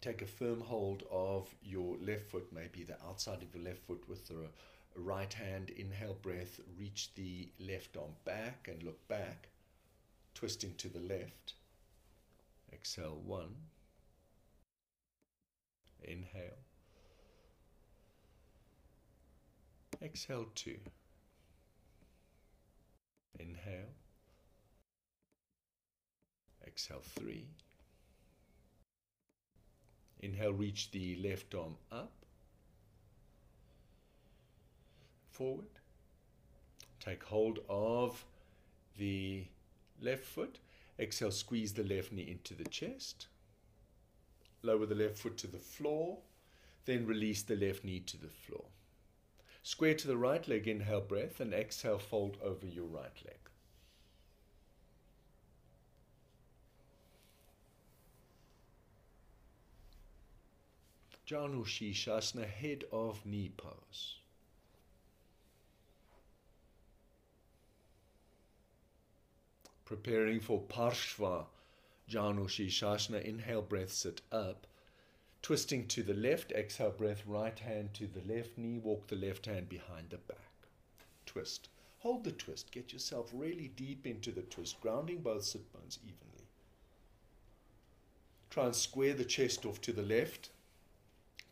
Take 0.00 0.22
a 0.22 0.26
firm 0.26 0.62
hold 0.62 1.02
of 1.10 1.54
your 1.62 1.96
left 2.00 2.30
foot, 2.30 2.48
maybe 2.52 2.84
the 2.84 2.96
outside 3.06 3.42
of 3.42 3.54
your 3.54 3.64
left 3.64 3.86
foot 3.86 4.02
with 4.08 4.26
the 4.28 4.48
right 4.96 5.32
hand. 5.32 5.68
Inhale, 5.70 6.16
breath, 6.22 6.58
reach 6.78 7.10
the 7.14 7.50
left 7.58 7.96
arm 7.98 8.12
back 8.24 8.68
and 8.70 8.82
look 8.82 9.06
back, 9.08 9.48
twisting 10.34 10.74
to 10.78 10.88
the 10.88 11.00
left. 11.00 11.52
Exhale, 12.72 13.20
one. 13.26 13.54
Inhale. 16.02 16.56
Exhale 20.02 20.46
two. 20.54 20.78
Inhale. 23.38 23.92
Exhale 26.66 27.02
three. 27.02 27.48
Inhale, 30.20 30.52
reach 30.52 30.90
the 30.90 31.16
left 31.16 31.54
arm 31.54 31.76
up. 31.90 32.12
Forward. 35.30 35.66
Take 37.00 37.24
hold 37.24 37.60
of 37.68 38.24
the 38.98 39.46
left 40.00 40.24
foot. 40.24 40.58
Exhale, 40.98 41.30
squeeze 41.30 41.72
the 41.72 41.84
left 41.84 42.12
knee 42.12 42.30
into 42.30 42.54
the 42.54 42.68
chest. 42.68 43.28
Lower 44.62 44.84
the 44.84 44.94
left 44.94 45.18
foot 45.18 45.38
to 45.38 45.46
the 45.46 45.58
floor. 45.58 46.18
Then 46.84 47.06
release 47.06 47.42
the 47.42 47.56
left 47.56 47.84
knee 47.84 48.00
to 48.00 48.18
the 48.18 48.28
floor. 48.28 48.64
Square 49.62 49.94
to 49.94 50.08
the 50.08 50.16
right 50.16 50.46
leg, 50.48 50.68
inhale 50.68 51.00
breath, 51.00 51.40
and 51.40 51.52
exhale, 51.52 51.98
fold 51.98 52.36
over 52.42 52.66
your 52.66 52.86
right 52.86 53.16
leg. 53.24 53.49
Janu 61.30 61.64
Shirshasana, 61.64 62.44
head 62.44 62.82
of 62.90 63.24
knee 63.24 63.52
pose. 63.56 64.16
Preparing 69.84 70.40
for 70.40 70.60
Parshva 70.60 71.44
Janu 72.10 72.46
Shirshasana, 72.48 73.22
inhale 73.22 73.62
breath, 73.62 73.92
sit 73.92 74.22
up. 74.32 74.66
Twisting 75.40 75.86
to 75.86 76.02
the 76.02 76.14
left, 76.14 76.50
exhale 76.50 76.90
breath, 76.90 77.22
right 77.24 77.60
hand 77.60 77.94
to 77.94 78.08
the 78.08 78.22
left 78.22 78.58
knee, 78.58 78.78
walk 78.78 79.06
the 79.06 79.14
left 79.14 79.46
hand 79.46 79.68
behind 79.68 80.10
the 80.10 80.18
back. 80.18 80.66
Twist. 81.26 81.68
Hold 82.00 82.24
the 82.24 82.32
twist. 82.32 82.72
Get 82.72 82.92
yourself 82.92 83.30
really 83.32 83.68
deep 83.76 84.04
into 84.04 84.32
the 84.32 84.42
twist, 84.42 84.80
grounding 84.80 85.20
both 85.20 85.44
sit 85.44 85.72
bones 85.72 86.00
evenly. 86.02 86.48
Try 88.50 88.64
and 88.64 88.74
square 88.74 89.14
the 89.14 89.24
chest 89.24 89.64
off 89.64 89.80
to 89.82 89.92
the 89.92 90.02
left. 90.02 90.50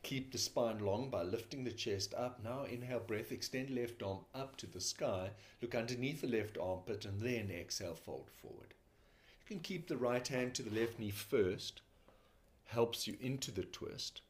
Keep 0.03 0.32
the 0.32 0.38
spine 0.38 0.78
long 0.78 1.11
by 1.11 1.22
lifting 1.22 1.64
the 1.64 1.72
chest 1.72 2.14
up. 2.14 2.42
Now 2.42 2.64
inhale 2.64 3.01
breath, 3.01 3.30
extend 3.32 3.70
left 3.70 4.03
arm 4.03 4.20
up 4.34 4.57
to 4.57 4.66
the 4.66 4.80
sky. 4.80 5.30
Look 5.61 5.74
underneath 5.74 6.20
the 6.20 6.28
left 6.28 6.57
armpit 6.57 7.05
and 7.05 7.20
then 7.20 7.51
exhale, 7.51 7.94
fold 7.94 8.30
forward. 8.30 8.74
You 9.40 9.46
can 9.46 9.61
keep 9.61 9.86
the 9.86 9.96
right 9.96 10.26
hand 10.26 10.55
to 10.55 10.62
the 10.62 10.80
left 10.80 10.99
knee 10.99 11.11
first 11.11 11.82
helps 12.68 13.07
you 13.07 13.16
into 13.20 13.51
the 13.51 13.64
twist. 13.64 14.20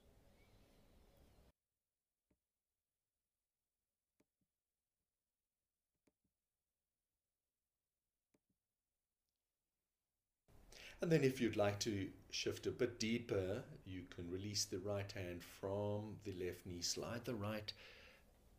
And 11.01 11.13
then 11.13 11.23
if 11.23 11.41
you'd 11.41 11.57
like 11.57 11.79
to 11.81 12.09
shift 12.31 12.67
a 12.67 12.71
bit 12.71 12.99
deeper, 13.01 13.63
you 13.85 14.03
can 14.15 14.31
release 14.31 14.65
the 14.65 14.79
right 14.79 15.11
hand 15.13 15.43
from 15.43 16.17
the 16.25 16.33
left 16.33 16.67
knee, 16.67 16.81
slide 16.81 17.25
the 17.25 17.35
right 17.35 17.73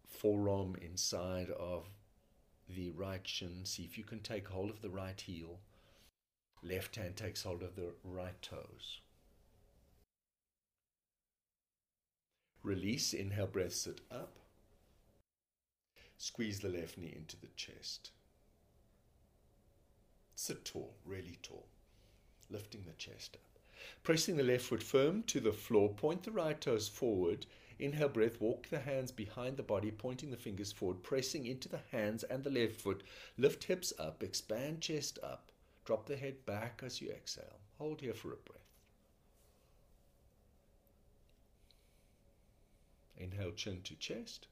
forearm 0.08 0.76
inside 0.82 1.50
of 1.52 1.90
the 2.68 2.92
right 2.92 3.28
shin. 3.28 3.66
See 3.66 3.84
if 3.84 3.98
you 3.98 4.04
can 4.04 4.20
take 4.20 4.48
hold 4.48 4.70
of 4.70 4.82
the 4.82 4.90
right 4.90 5.20
heel. 5.20 5.60
Left 6.62 6.96
hand 6.96 7.16
takes 7.16 7.44
hold 7.44 7.64
of 7.64 7.76
the 7.76 7.94
right 8.04 8.40
toes. 8.42 9.00
Release, 12.64 13.14
inhale, 13.14 13.48
breath, 13.48 13.74
sit 13.74 14.02
up. 14.12 14.36
Squeeze 16.18 16.60
the 16.60 16.68
left 16.68 16.98
knee 16.98 17.14
into 17.16 17.40
the 17.40 17.48
chest. 17.56 18.12
Sit 20.36 20.66
tall, 20.66 20.94
really 21.06 21.40
tall, 21.42 21.68
lifting 22.50 22.84
the 22.86 22.94
chest 22.94 23.38
up. 23.38 23.59
Pressing 24.04 24.38
the 24.38 24.44
left 24.44 24.66
foot 24.66 24.84
firm 24.84 25.24
to 25.24 25.40
the 25.40 25.52
floor, 25.52 25.94
point 25.94 26.24
the 26.24 26.32
right 26.32 26.60
toes 26.60 26.88
forward. 26.88 27.46
Inhale, 27.80 28.10
breath, 28.10 28.42
walk 28.42 28.68
the 28.68 28.80
hands 28.80 29.12
behind 29.12 29.56
the 29.56 29.64
body, 29.64 29.90
pointing 29.90 30.32
the 30.32 30.38
fingers 30.38 30.72
forward, 30.72 31.02
pressing 31.02 31.46
into 31.46 31.70
the 31.70 31.82
hands 31.92 32.24
and 32.24 32.44
the 32.44 32.50
left 32.50 32.82
foot. 32.82 33.04
Lift 33.38 33.64
hips 33.64 33.94
up, 33.98 34.22
expand 34.22 34.82
chest 34.82 35.18
up. 35.24 35.52
Drop 35.86 36.06
the 36.06 36.18
head 36.18 36.46
back 36.46 36.82
as 36.86 37.02
you 37.02 37.10
exhale. 37.10 37.60
Hold 37.78 38.02
here 38.02 38.14
for 38.14 38.34
a 38.34 38.36
breath. 38.36 38.60
Inhale, 43.18 43.52
chin 43.52 43.82
to 43.84 43.96
chest. 43.96 44.48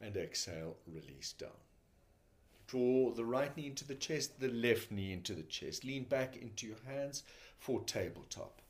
And 0.00 0.16
exhale, 0.16 0.76
release 0.86 1.32
down. 1.32 1.50
Draw 2.68 3.12
the 3.14 3.24
right 3.24 3.56
knee 3.56 3.66
into 3.66 3.86
the 3.86 3.94
chest, 3.94 4.40
the 4.40 4.48
left 4.48 4.90
knee 4.90 5.12
into 5.12 5.34
the 5.34 5.42
chest. 5.42 5.84
Lean 5.84 6.04
back 6.04 6.36
into 6.36 6.66
your 6.66 6.76
hands 6.86 7.24
for 7.58 7.80
tabletop. 7.80 8.60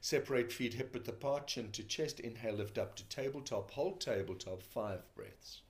Separate 0.00 0.52
feet 0.52 0.74
hip 0.74 0.94
width 0.94 1.08
apart, 1.08 1.48
chin 1.48 1.72
to 1.72 1.82
chest. 1.82 2.20
Inhale, 2.20 2.54
lift 2.54 2.78
up 2.78 2.94
to 2.96 3.04
tabletop. 3.08 3.72
Hold 3.72 4.00
tabletop, 4.00 4.62
five 4.62 5.02
breaths. 5.16 5.62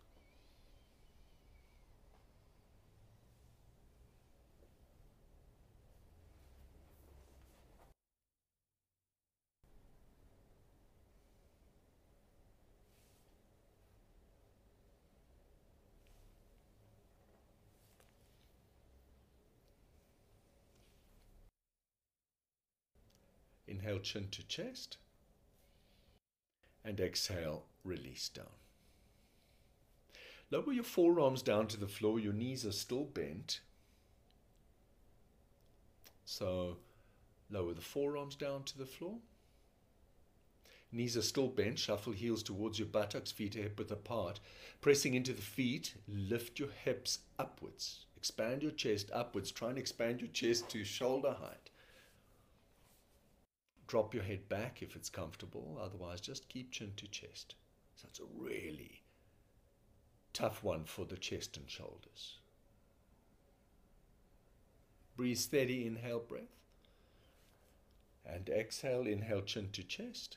Inhale, 23.91 24.03
chin 24.03 24.29
to 24.31 24.47
chest. 24.47 24.99
And 26.85 27.01
exhale, 27.01 27.65
release 27.85 28.29
down. 28.29 28.47
Lower 30.51 30.73
your 30.73 30.85
forearms 30.85 31.43
down 31.43 31.67
to 31.69 31.77
the 31.77 31.89
floor. 31.89 32.21
Your 32.21 32.33
knees 32.33 32.65
are 32.65 32.73
still 32.73 33.05
bent. 33.05 33.61
So 36.25 36.77
lower 37.51 37.75
the 37.75 37.81
forearms 37.81 38.37
down 38.37 38.63
to 38.65 38.79
the 38.79 38.87
floor. 38.87 39.17
Knees 40.93 41.17
are 41.17 41.23
still 41.23 41.49
bent. 41.49 41.79
Shuffle 41.79 42.13
heels 42.13 42.45
towards 42.45 42.79
your 42.79 42.89
buttocks, 42.89 43.33
feet 43.33 43.55
hip 43.55 43.79
width 43.79 43.91
apart. 43.91 44.39
Pressing 44.81 45.15
into 45.15 45.33
the 45.33 45.43
feet, 45.43 45.95
lift 46.09 46.61
your 46.61 46.71
hips 46.85 47.21
upwards. 47.39 48.07
Expand 48.17 48.63
your 48.63 48.73
chest 48.73 49.11
upwards. 49.13 49.51
Try 49.51 49.71
and 49.71 49.79
expand 49.79 50.21
your 50.21 50.31
chest 50.31 50.69
to 50.71 50.85
shoulder 50.85 51.33
height. 51.41 51.60
Drop 53.91 54.15
your 54.15 54.23
head 54.23 54.49
back 54.49 54.83
if 54.83 54.95
it's 54.95 55.09
comfortable, 55.09 55.77
otherwise, 55.83 56.21
just 56.21 56.49
keep 56.49 56.71
chin 56.71 56.93
to 56.97 57.09
chest. 57.09 57.57
So 57.97 58.07
it's 58.09 58.21
a 58.21 58.41
really 58.41 59.03
tough 60.33 60.63
one 60.63 60.85
for 60.85 61.05
the 61.05 61.17
chest 61.17 61.57
and 61.57 61.69
shoulders. 61.69 62.37
Breathe 65.17 65.39
steady, 65.39 65.89
inhale 65.89 66.21
breath. 66.21 66.61
And 68.25 68.49
exhale, 68.49 69.09
inhale 69.09 69.43
chin 69.43 69.71
to 69.73 69.83
chest. 69.83 70.37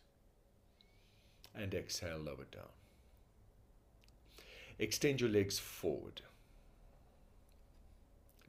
And 1.54 1.76
exhale, 1.76 2.18
lower 2.18 2.48
down. 2.52 2.72
Extend 4.80 5.22
your 5.22 5.30
legs 5.30 5.60
forward. 5.60 6.24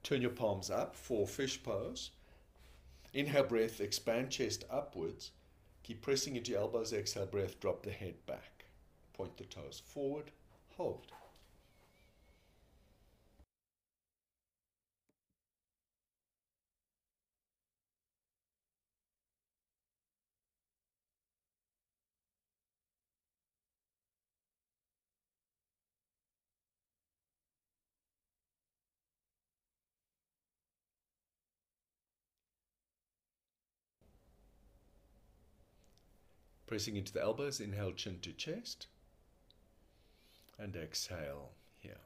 Turn 0.03 0.23
your 0.23 0.31
palms 0.31 0.71
up 0.71 0.97
for 0.97 1.27
fish 1.27 1.63
pose. 1.63 2.13
Inhale 3.15 3.45
breath, 3.45 3.81
expand 3.81 4.31
chest 4.31 4.65
upwards. 4.69 5.31
Keep 5.85 6.03
pressing 6.03 6.35
into 6.35 6.51
your 6.51 6.63
elbows. 6.63 6.93
Exhale 6.93 7.27
breath, 7.27 7.61
drop 7.61 7.85
the 7.85 7.93
head 7.93 8.15
back. 8.27 8.65
Point 9.13 9.37
the 9.37 9.45
toes 9.45 9.81
forward, 9.87 10.33
hold. 10.77 11.13
Pressing 36.67 36.97
into 36.97 37.13
the 37.13 37.23
elbows, 37.23 37.61
inhale 37.61 37.93
chin 37.93 38.19
to 38.23 38.33
chest. 38.33 38.87
And 40.59 40.75
exhale 40.77 41.51
here. 41.79 41.99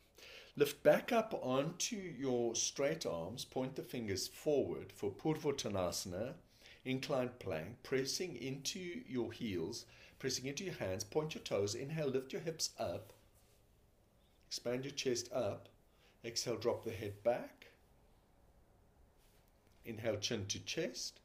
Lift 0.56 0.82
back 0.82 1.12
up 1.12 1.38
onto 1.42 1.96
your 1.96 2.54
straight 2.56 3.06
arms, 3.06 3.44
point 3.44 3.76
the 3.76 3.82
fingers 3.82 4.26
forward 4.26 4.90
for 4.92 5.10
Purvottanasana, 5.10 6.34
inclined 6.84 7.38
plank, 7.38 7.82
pressing 7.82 8.34
into 8.36 9.02
your 9.06 9.30
heels, 9.30 9.84
pressing 10.18 10.46
into 10.46 10.64
your 10.64 10.74
hands, 10.74 11.04
point 11.04 11.34
your 11.34 11.44
toes, 11.44 11.74
inhale, 11.74 12.08
lift 12.08 12.32
your 12.32 12.42
hips 12.42 12.70
up, 12.78 13.12
expand 14.48 14.84
your 14.84 14.94
chest 14.94 15.32
up, 15.32 15.68
exhale, 16.24 16.56
drop 16.56 16.84
the 16.84 16.90
head 16.90 17.22
back, 17.22 17.66
inhale, 19.84 20.16
chin 20.16 20.46
to 20.46 20.58
chest, 20.60 21.20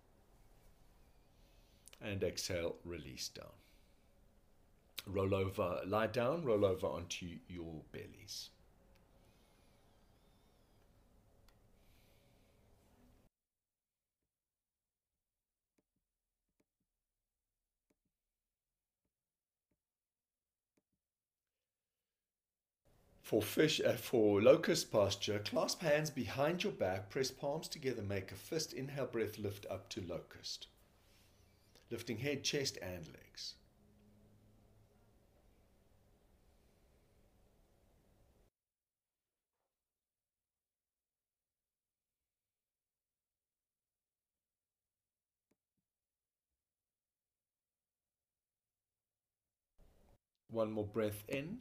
and 2.03 2.23
exhale, 2.23 2.75
release 2.83 3.29
down. 3.29 3.47
Roll 5.05 5.33
over, 5.33 5.81
lie 5.85 6.07
down, 6.07 6.43
roll 6.43 6.65
over 6.65 6.87
onto 6.87 7.39
your 7.47 7.81
bellies. 7.91 8.49
For 23.21 23.41
fish, 23.41 23.81
uh, 23.81 23.93
for 23.93 24.41
locust 24.41 24.91
posture, 24.91 25.39
clasp 25.39 25.81
hands 25.81 26.11
behind 26.11 26.63
your 26.63 26.73
back, 26.73 27.09
press 27.09 27.31
palms 27.31 27.67
together, 27.67 28.01
make 28.03 28.31
a 28.31 28.35
fist. 28.35 28.73
Inhale, 28.73 29.07
breath, 29.07 29.39
lift 29.39 29.65
up 29.69 29.89
to 29.89 30.01
locust 30.01 30.67
lifting 31.89 32.17
head, 32.17 32.43
chest, 32.43 32.77
and 32.81 33.07
legs. 33.07 33.55
One 50.53 50.71
more 50.71 50.85
breath 50.85 51.23
in. 51.27 51.57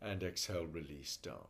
And 0.00 0.24
exhale, 0.24 0.66
release 0.66 1.16
down. 1.16 1.46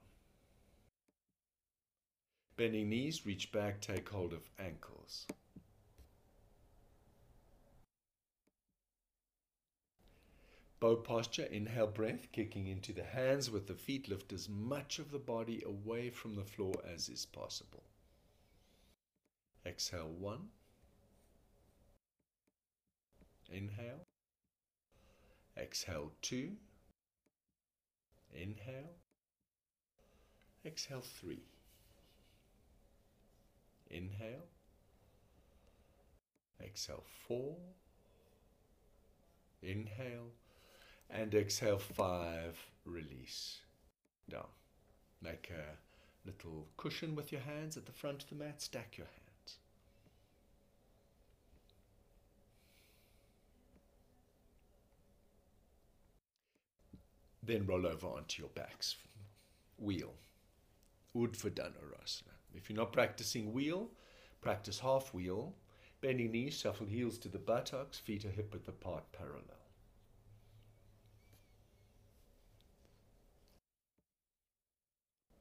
Bending 2.57 2.91
knees, 2.91 3.25
reach 3.25 3.51
back, 3.51 3.81
take 3.81 4.11
hold 4.11 4.35
of 4.35 4.43
ankles. 4.59 5.27
Bow 10.83 10.97
posture, 10.97 11.45
inhale 11.45 11.87
breath, 11.87 12.33
kicking 12.33 12.67
into 12.67 12.93
the 12.93 13.05
hands 13.05 13.49
with 13.53 13.69
the 13.69 13.75
feet. 13.77 14.09
Lift 14.09 14.33
as 14.33 14.49
much 14.49 14.99
of 14.99 15.13
the 15.13 15.19
body 15.21 15.63
away 15.65 16.11
from 16.11 16.35
the 16.35 16.43
floor 16.43 16.75
as 16.93 17.09
is 17.09 17.25
possible. 17.25 17.85
Exhale 19.65 20.11
one. 20.19 20.49
Inhale. 23.49 24.09
Exhale 25.57 26.11
two. 26.21 26.51
Inhale. 28.35 28.97
Exhale 30.67 31.05
three. 31.21 31.45
Inhale. 33.89 34.49
Exhale 36.61 37.05
four. 37.29 37.55
Inhale 39.63 40.33
and 41.13 41.35
exhale 41.35 41.79
five, 41.79 42.59
release 42.85 43.59
down. 44.31 44.47
Make 45.21 45.51
a 45.51 45.77
little 46.27 46.67
cushion 46.77 47.15
with 47.15 47.31
your 47.31 47.43
hands 47.43 47.77
at 47.77 47.87
the 47.87 47.93
front 47.93 48.23
of 48.23 48.29
the 48.29 48.35
mat, 48.35 48.63
stack 48.63 48.97
your 48.97 49.07
hands. 49.07 49.59
Then 57.45 57.67
roll 57.67 57.87
over 57.87 58.07
onto 58.07 58.41
your 58.43 58.51
backs. 58.51 58.97
Wheel. 59.79 60.15
Urdhva 61.15 61.51
If 62.55 62.71
you're 62.71 62.77
not 62.77 62.93
practicing 62.93 63.53
wheel, 63.53 63.91
practice 64.41 64.79
half 64.79 65.13
wheel. 65.13 65.55
Bending 66.01 66.33
knees, 66.33 66.55
shuffle 66.55 66.87
heels 66.87 67.19
to 67.19 67.29
the 67.29 67.39
buttocks, 67.39 67.99
feet 67.99 68.25
are 68.25 68.31
hip 68.31 68.53
width 68.53 68.69
apart, 68.69 69.05
parallel. 69.13 69.62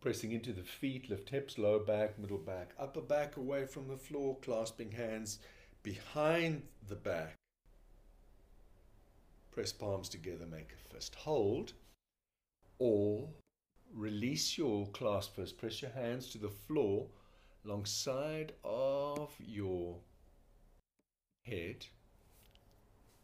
Pressing 0.01 0.31
into 0.31 0.51
the 0.51 0.63
feet, 0.63 1.09
lift 1.09 1.29
hips, 1.29 1.57
low 1.57 1.79
back, 1.79 2.17
middle 2.17 2.39
back, 2.39 2.71
upper 2.79 3.01
back 3.01 3.37
away 3.37 3.65
from 3.65 3.87
the 3.87 3.97
floor, 3.97 4.37
clasping 4.41 4.91
hands 4.91 5.39
behind 5.83 6.63
the 6.87 6.95
back, 6.95 7.35
Press 9.51 9.73
palms 9.73 10.07
together, 10.07 10.45
make 10.45 10.71
a 10.71 10.93
fist. 10.93 11.13
Hold 11.15 11.73
or 12.79 13.27
release 13.93 14.57
your 14.57 14.87
clasp 14.87 15.35
first. 15.35 15.57
Press 15.57 15.81
your 15.81 15.91
hands 15.91 16.29
to 16.29 16.37
the 16.37 16.49
floor 16.49 17.07
alongside 17.65 18.53
of 18.63 19.33
your 19.39 19.97
head. 21.43 21.85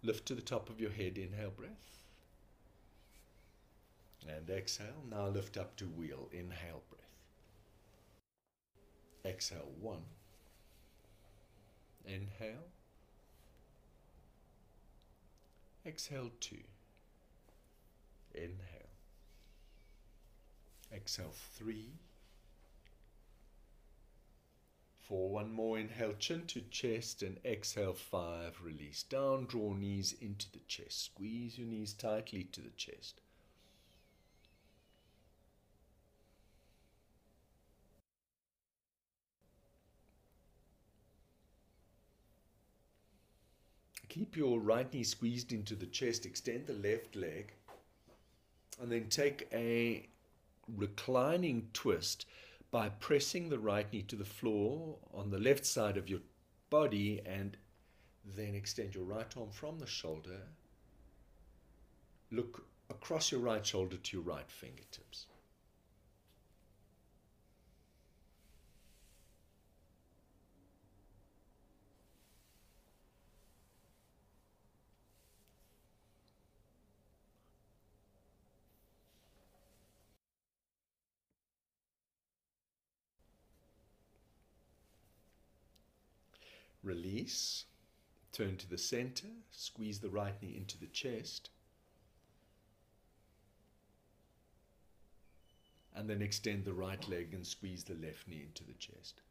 Lift 0.04 0.26
to 0.26 0.36
the 0.36 0.42
top 0.42 0.70
of 0.70 0.82
your 0.82 0.92
head. 0.92 1.18
Inhale 1.18 1.52
breath. 1.52 1.97
And 4.28 4.50
exhale. 4.50 5.04
Now 5.10 5.28
lift 5.28 5.58
up 5.58 5.78
to 5.78 5.86
wheel. 5.86 6.30
Inhale 6.34 6.84
breath. 6.90 7.08
Exhale 9.26 9.72
one. 9.80 10.04
Inhale. 12.06 12.68
Exhale 15.86 16.32
two. 16.42 16.58
Inhale. 18.34 18.92
Exhale 20.94 21.34
three. 21.58 21.94
Four. 25.08 25.30
One 25.30 25.54
more. 25.54 25.80
Inhale 25.80 26.16
chin 26.20 26.46
to 26.48 26.62
chest 26.70 27.24
and 27.24 27.40
exhale 27.46 27.94
five. 27.94 28.60
Release 28.62 29.04
down. 29.04 29.46
Draw 29.46 29.74
knees 29.74 30.14
into 30.20 30.52
the 30.52 30.62
chest. 30.68 31.06
Squeeze 31.06 31.58
your 31.58 31.68
knees 31.68 31.94
tightly 31.94 32.44
to 32.52 32.60
the 32.60 32.72
chest. 32.76 33.22
Keep 44.18 44.36
your 44.36 44.60
right 44.60 44.92
knee 44.92 45.04
squeezed 45.04 45.54
into 45.54 45.76
the 45.76 45.86
chest. 45.86 46.26
Extend 46.26 46.66
the 46.66 46.74
left 46.74 47.16
leg. 47.16 47.54
And 48.82 48.92
then 48.92 49.10
take 49.10 49.48
a 49.54 50.08
reclining 50.76 51.70
twist 51.74 52.26
by 52.72 52.90
pressing 52.90 53.48
the 53.48 53.60
right 53.60 53.92
knee 53.94 54.02
to 54.04 54.16
the 54.16 54.26
floor 54.26 54.96
on 55.14 55.30
the 55.30 55.38
left 55.38 55.68
side 55.68 55.98
of 55.98 56.10
your 56.10 56.22
body 56.72 57.22
and 57.28 57.58
then 58.36 58.56
extend 58.56 58.96
your 58.96 59.04
right 59.04 59.32
arm 59.38 59.52
from 59.52 59.78
the 59.78 59.86
shoulder. 59.86 60.42
Look 62.32 62.66
across 62.90 63.32
your 63.32 63.42
right 63.42 63.64
shoulder 63.64 63.98
to 63.98 64.18
your 64.18 64.26
right 64.26 64.50
fingertips. 64.50 65.28
Release. 86.84 87.66
Turn 88.32 88.58
to 88.58 88.70
the 88.70 88.78
center. 88.78 89.28
Squeeze 89.52 90.00
the 90.00 90.10
right 90.10 90.42
knee 90.42 90.56
into 90.56 90.78
the 90.78 90.88
chest. 90.88 91.50
And 95.96 96.10
then 96.10 96.22
extend 96.22 96.66
the 96.66 96.74
right 96.74 97.08
leg 97.10 97.34
and 97.34 97.46
squeeze 97.46 97.84
the 97.84 97.96
left 97.96 98.28
knee 98.28 98.44
into 98.46 98.64
the 98.64 98.74
chest. 98.74 99.22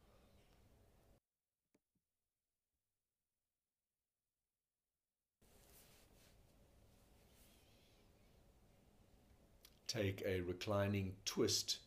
Take 9.86 10.22
a 10.26 10.40
reclining 10.40 11.14
twist, 11.24 11.78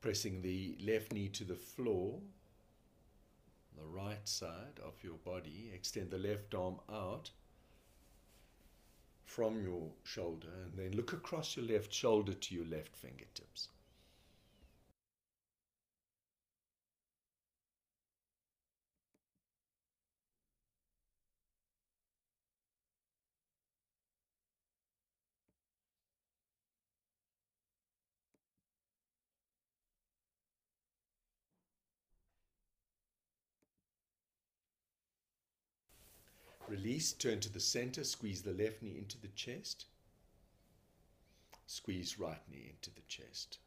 pressing 0.00 0.40
the 0.40 0.76
left 0.84 1.12
knee 1.12 1.28
to 1.28 1.44
the 1.44 1.54
floor 1.54 2.20
the 3.76 3.86
right 3.86 4.26
side 4.26 4.80
of 4.84 4.94
your 5.02 5.18
body. 5.24 5.70
Extend 5.74 6.10
the 6.10 6.18
left 6.18 6.54
arm 6.54 6.76
out 6.90 7.30
from 9.24 9.62
your 9.62 9.90
shoulder 10.04 10.48
and 10.64 10.78
then 10.78 10.96
look 10.96 11.12
across 11.12 11.56
your 11.56 11.66
left 11.66 11.92
shoulder 11.92 12.32
to 12.32 12.54
your 12.54 12.64
left 12.66 12.96
fingertips. 12.96 13.68
Release, 36.68 37.12
turn 37.12 37.40
to 37.40 37.52
the 37.52 37.60
center, 37.60 38.02
squeeze 38.02 38.42
the 38.42 38.52
left 38.52 38.82
knee 38.82 38.96
into 38.98 39.20
the 39.20 39.28
chest. 39.28 39.86
Squeeze 41.66 42.18
right 42.18 42.40
knee 42.50 42.70
into 42.70 42.90
the 42.94 43.02
chest. 43.08 43.58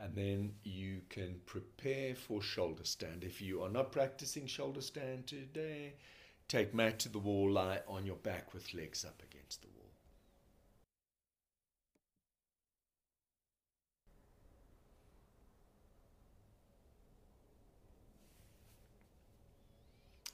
And 0.00 0.14
then 0.14 0.52
you 0.62 1.00
can 1.08 1.40
prepare 1.46 2.14
for 2.14 2.40
shoulder 2.40 2.84
stand. 2.84 3.24
If 3.24 3.40
you 3.40 3.62
are 3.62 3.68
not 3.68 3.90
practicing 3.90 4.46
shoulder 4.46 4.80
stand 4.80 5.26
today, 5.26 5.94
take 6.46 6.72
mat 6.72 7.00
to 7.00 7.08
the 7.08 7.18
wall, 7.18 7.50
lie 7.50 7.80
on 7.88 8.06
your 8.06 8.16
back 8.16 8.54
with 8.54 8.72
legs 8.72 9.04
up 9.04 9.20
against 9.28 9.62
the 9.62 9.68
wall. 9.68 9.77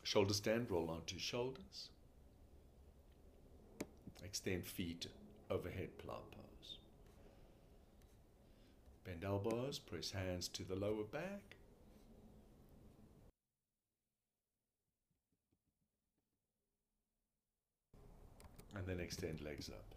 Shoulder 0.05 0.34
stand, 0.34 0.70
roll 0.70 0.90
onto 0.90 1.18
shoulders. 1.18 1.88
Extend 4.22 4.66
feet 4.66 5.07
overhead 5.50 5.96
plow 5.98 6.20
pose. 6.30 6.78
Bend 9.05 9.24
elbows, 9.24 9.78
press 9.78 10.11
hands 10.11 10.46
to 10.48 10.62
the 10.62 10.76
lower 10.76 11.05
back. 11.05 11.57
And 18.76 18.86
then 18.86 19.00
extend 19.00 19.40
legs 19.40 19.70
up. 19.70 19.93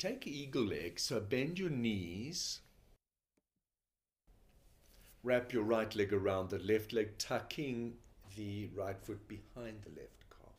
Take 0.00 0.26
eagle 0.26 0.62
leg, 0.64 0.98
so 0.98 1.20
bend 1.20 1.58
your 1.58 1.68
knees. 1.68 2.60
Wrap 5.22 5.52
your 5.52 5.62
right 5.62 5.94
leg 5.94 6.10
around 6.14 6.48
the 6.48 6.58
left 6.58 6.94
leg, 6.94 7.18
tucking 7.18 7.98
the 8.34 8.70
right 8.74 8.98
foot 8.98 9.28
behind 9.28 9.82
the 9.82 9.90
left 9.90 10.24
calf. 10.30 10.54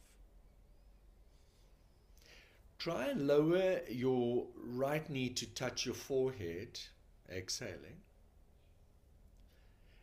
Try 2.78 3.08
and 3.08 3.26
lower 3.26 3.80
your 3.90 4.46
right 4.56 5.10
knee 5.10 5.30
to 5.30 5.48
touch 5.48 5.88
your 5.88 5.96
forehead, 5.96 6.80
exhaling. 7.28 8.04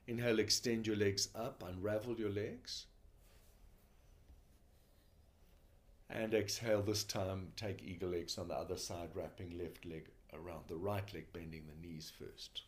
Inhale, 0.09 0.41
extend 0.41 0.85
your 0.85 0.97
legs 0.97 1.29
up, 1.37 1.63
unravel 1.65 2.19
your 2.19 2.31
legs. 2.31 2.87
And 6.11 6.33
exhale 6.33 6.83
this 6.83 7.05
time, 7.05 7.53
take 7.57 7.83
eagle 7.83 8.11
legs 8.11 8.39
on 8.39 8.49
the 8.49 8.55
other 8.55 8.77
side, 8.79 9.11
wrapping 9.15 9.59
left 9.59 9.85
leg 9.85 10.07
around 10.33 10.65
the 10.69 10.77
right 10.77 11.13
leg, 11.13 11.27
bending 11.33 11.65
the 11.67 11.87
knees 11.87 12.11
first. 12.19 12.63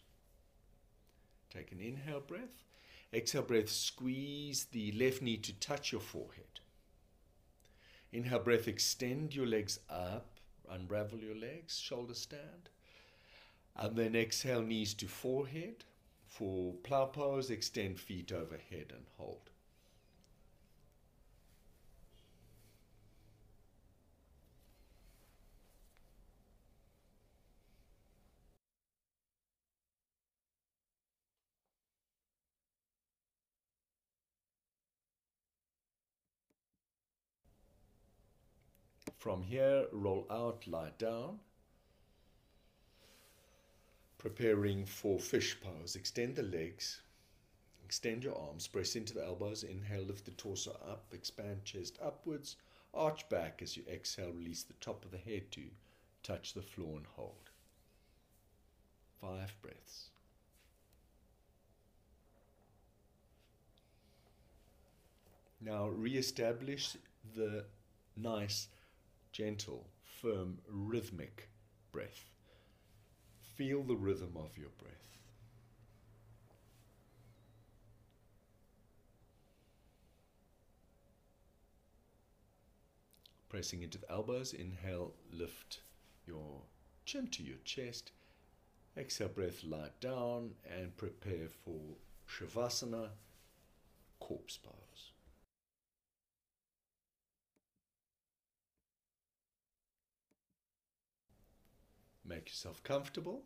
Take 1.49 1.73
an 1.73 1.81
inhale 1.81 2.21
breath. 2.21 2.65
Exhale 3.13 3.43
breath, 3.43 3.69
squeeze 3.69 4.67
the 4.67 4.93
left 4.93 5.23
knee 5.23 5.39
to 5.39 5.53
touch 5.55 5.91
your 5.91 6.01
forehead. 6.01 6.61
Inhale 8.13 8.41
breath, 8.41 8.69
extend 8.69 9.35
your 9.35 9.47
legs 9.47 9.81
up, 9.89 10.39
unravel 10.69 11.19
your 11.19 11.35
legs, 11.35 11.79
shoulder 11.79 12.15
stand. 12.15 12.69
And 13.75 13.97
then 13.97 14.15
exhale, 14.15 14.63
knees 14.63 14.95
to 14.95 15.07
forehead. 15.07 15.85
For 16.27 16.75
plow 16.85 17.07
pose, 17.07 17.51
extend 17.51 17.99
feet 17.99 18.33
overhead 18.33 18.93
and 18.95 19.07
hold. 19.17 19.50
From 39.21 39.43
here, 39.43 39.85
roll 39.93 40.27
out, 40.31 40.67
lie 40.67 40.93
down. 40.97 41.41
Preparing 44.17 44.87
for 44.87 45.19
fish 45.19 45.59
pose. 45.61 45.95
Extend 45.95 46.37
the 46.37 46.43
legs, 46.43 47.03
extend 47.85 48.25
your 48.25 48.35
arms, 48.35 48.67
press 48.67 48.97
into 48.97 49.13
the 49.13 49.23
elbows. 49.23 49.63
Inhale, 49.63 50.05
lift 50.05 50.25
the 50.25 50.31
torso 50.31 50.71
up, 50.91 51.05
expand 51.13 51.67
chest 51.67 51.99
upwards, 52.03 52.57
arch 52.95 53.29
back 53.29 53.61
as 53.61 53.77
you 53.77 53.83
exhale, 53.93 54.33
release 54.33 54.63
the 54.63 54.73
top 54.81 55.05
of 55.05 55.11
the 55.11 55.19
head 55.19 55.51
to 55.51 55.65
touch 56.23 56.55
the 56.55 56.63
floor 56.63 56.97
and 56.97 57.07
hold. 57.15 57.51
Five 59.21 59.55
breaths. 59.61 60.09
Now 65.61 65.89
re-establish 65.89 66.97
the 67.37 67.67
nice, 68.17 68.69
gentle, 69.33 69.87
firm, 70.03 70.59
rhythmic 70.69 71.49
breath. 71.93 72.31
Feel 73.57 73.83
the 73.83 73.97
rhythm 73.97 74.37
of 74.37 74.57
your 74.57 74.71
breath. 74.79 75.19
Pressing 83.49 83.83
into 83.83 83.99
the 83.99 84.11
elbows, 84.11 84.53
inhale, 84.53 85.15
lift 85.33 85.81
your 86.25 86.63
chin 87.05 87.27
to 87.29 87.43
your 87.43 87.59
chest. 87.65 88.13
Exhale, 88.97 89.29
breath, 89.29 89.65
lie 89.65 89.91
down 90.01 90.51
and 90.65 90.97
prepare 90.97 91.49
for 91.49 91.97
Shavasana, 92.29 93.09
corpse 94.21 94.57
pose. 94.57 95.10
Make 102.31 102.49
yourself 102.49 102.81
comfortable. 102.85 103.43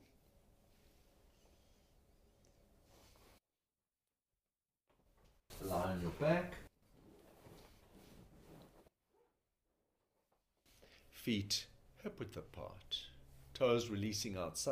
Lie 5.62 5.92
on 5.92 6.02
your 6.02 6.10
back. 6.20 6.52
Feet 11.08 11.64
hip 12.02 12.18
width 12.18 12.36
apart. 12.36 13.06
Toes 13.54 13.88
releasing 13.88 14.36
out. 14.36 14.62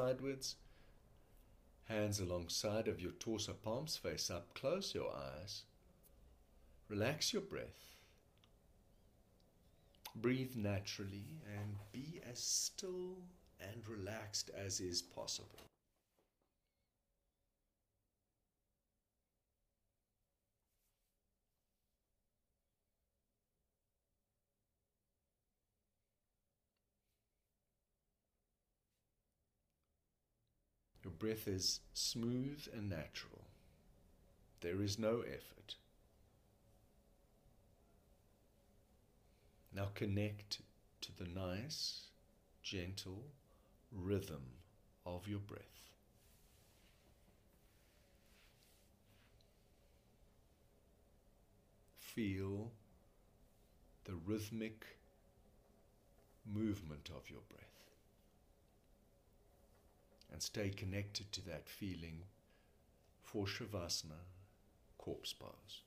Hands 1.84 2.20
alongside 2.20 2.88
of 2.88 3.00
your 3.00 3.12
torso, 3.12 3.54
palms 3.54 3.96
face 3.96 4.30
up. 4.30 4.52
Close 4.52 4.94
your 4.94 5.10
eyes. 5.10 5.62
Relax 6.90 7.32
your 7.32 7.40
breath. 7.40 7.96
Breathe 10.14 10.54
naturally 10.54 11.40
and 11.50 11.76
be 11.92 12.20
as 12.30 12.38
still 12.38 13.16
and 13.70 13.88
relaxed 13.88 14.50
as 14.56 14.80
is 14.80 15.02
possible. 15.02 15.58
Your 31.04 31.12
breath 31.12 31.48
is 31.48 31.80
smooth 31.94 32.66
and 32.72 32.88
natural. 32.88 33.44
There 34.60 34.80
is 34.82 34.98
no 34.98 35.22
effort. 35.22 35.74
Now 39.74 39.88
connect 39.94 40.60
to 41.00 41.16
the 41.16 41.24
nice, 41.24 42.10
gentle 42.62 43.24
rhythm 43.95 44.43
of 45.07 45.28
your 45.28 45.40
breath. 45.40 45.61
Feel 51.99 52.70
the 54.05 54.14
rhythmic 54.14 54.84
movement 56.45 57.09
of 57.14 57.30
your 57.30 57.40
breath 57.49 57.62
and 60.32 60.43
stay 60.43 60.70
connected 60.70 61.30
to 61.32 61.45
that 61.47 61.68
feeling 61.68 62.22
for 63.22 63.47
Shavasana, 63.47 64.24
corpse 64.99 65.32
pose. 65.32 65.82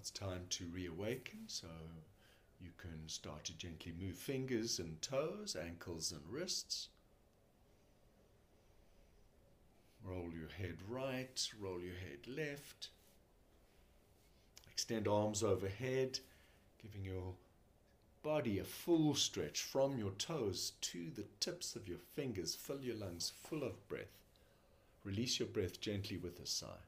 It's 0.00 0.10
time 0.10 0.46
to 0.48 0.64
reawaken, 0.72 1.40
so 1.46 1.66
you 2.58 2.70
can 2.78 3.06
start 3.06 3.44
to 3.44 3.58
gently 3.58 3.92
move 4.00 4.16
fingers 4.16 4.78
and 4.78 5.00
toes, 5.02 5.54
ankles 5.62 6.10
and 6.10 6.22
wrists. 6.26 6.88
Roll 10.02 10.30
your 10.32 10.48
head 10.56 10.78
right, 10.88 11.46
roll 11.60 11.82
your 11.82 11.96
head 11.96 12.26
left. 12.26 12.88
Extend 14.72 15.06
arms 15.06 15.42
overhead, 15.42 16.20
giving 16.80 17.04
your 17.04 17.34
body 18.22 18.58
a 18.58 18.64
full 18.64 19.14
stretch 19.14 19.60
from 19.60 19.98
your 19.98 20.12
toes 20.12 20.72
to 20.80 21.10
the 21.14 21.26
tips 21.40 21.76
of 21.76 21.86
your 21.86 21.98
fingers. 22.14 22.54
Fill 22.54 22.80
your 22.80 22.96
lungs 22.96 23.34
full 23.42 23.62
of 23.62 23.86
breath. 23.86 24.16
Release 25.04 25.38
your 25.38 25.48
breath 25.48 25.78
gently 25.78 26.16
with 26.16 26.40
a 26.40 26.46
sigh. 26.46 26.86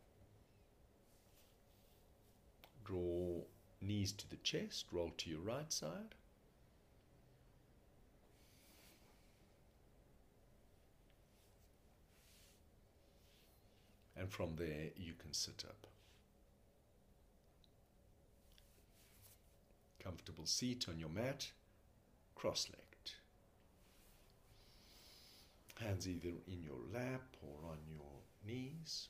Draw 2.84 3.42
knees 3.80 4.12
to 4.12 4.28
the 4.30 4.36
chest, 4.36 4.86
roll 4.92 5.12
to 5.18 5.30
your 5.30 5.40
right 5.40 5.72
side. 5.72 6.14
And 14.16 14.30
from 14.30 14.54
there, 14.56 14.90
you 14.96 15.14
can 15.18 15.32
sit 15.32 15.64
up. 15.66 15.86
Comfortable 20.02 20.46
seat 20.46 20.86
on 20.88 20.98
your 20.98 21.08
mat, 21.08 21.50
cross 22.34 22.68
legged. 22.70 23.12
Hands 25.80 26.08
either 26.08 26.34
in 26.46 26.62
your 26.62 26.78
lap 26.92 27.22
or 27.42 27.70
on 27.70 27.78
your 27.88 28.20
knees. 28.46 29.08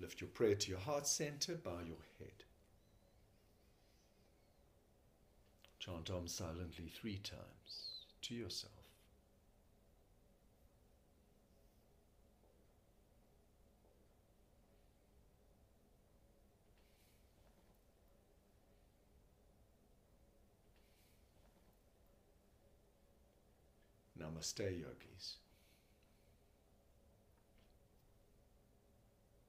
Lift 0.00 0.22
your 0.22 0.28
prayer 0.30 0.54
to 0.54 0.70
your 0.70 0.80
heart 0.80 1.06
center, 1.06 1.56
bow 1.56 1.78
your 1.86 1.98
head. 2.18 2.44
Chant 5.78 6.10
Om 6.10 6.26
silently 6.26 6.88
three 6.88 7.18
times 7.18 8.06
to 8.22 8.34
yourself. 8.34 8.72
Namaste, 24.18 24.60
yogis. 24.60 25.36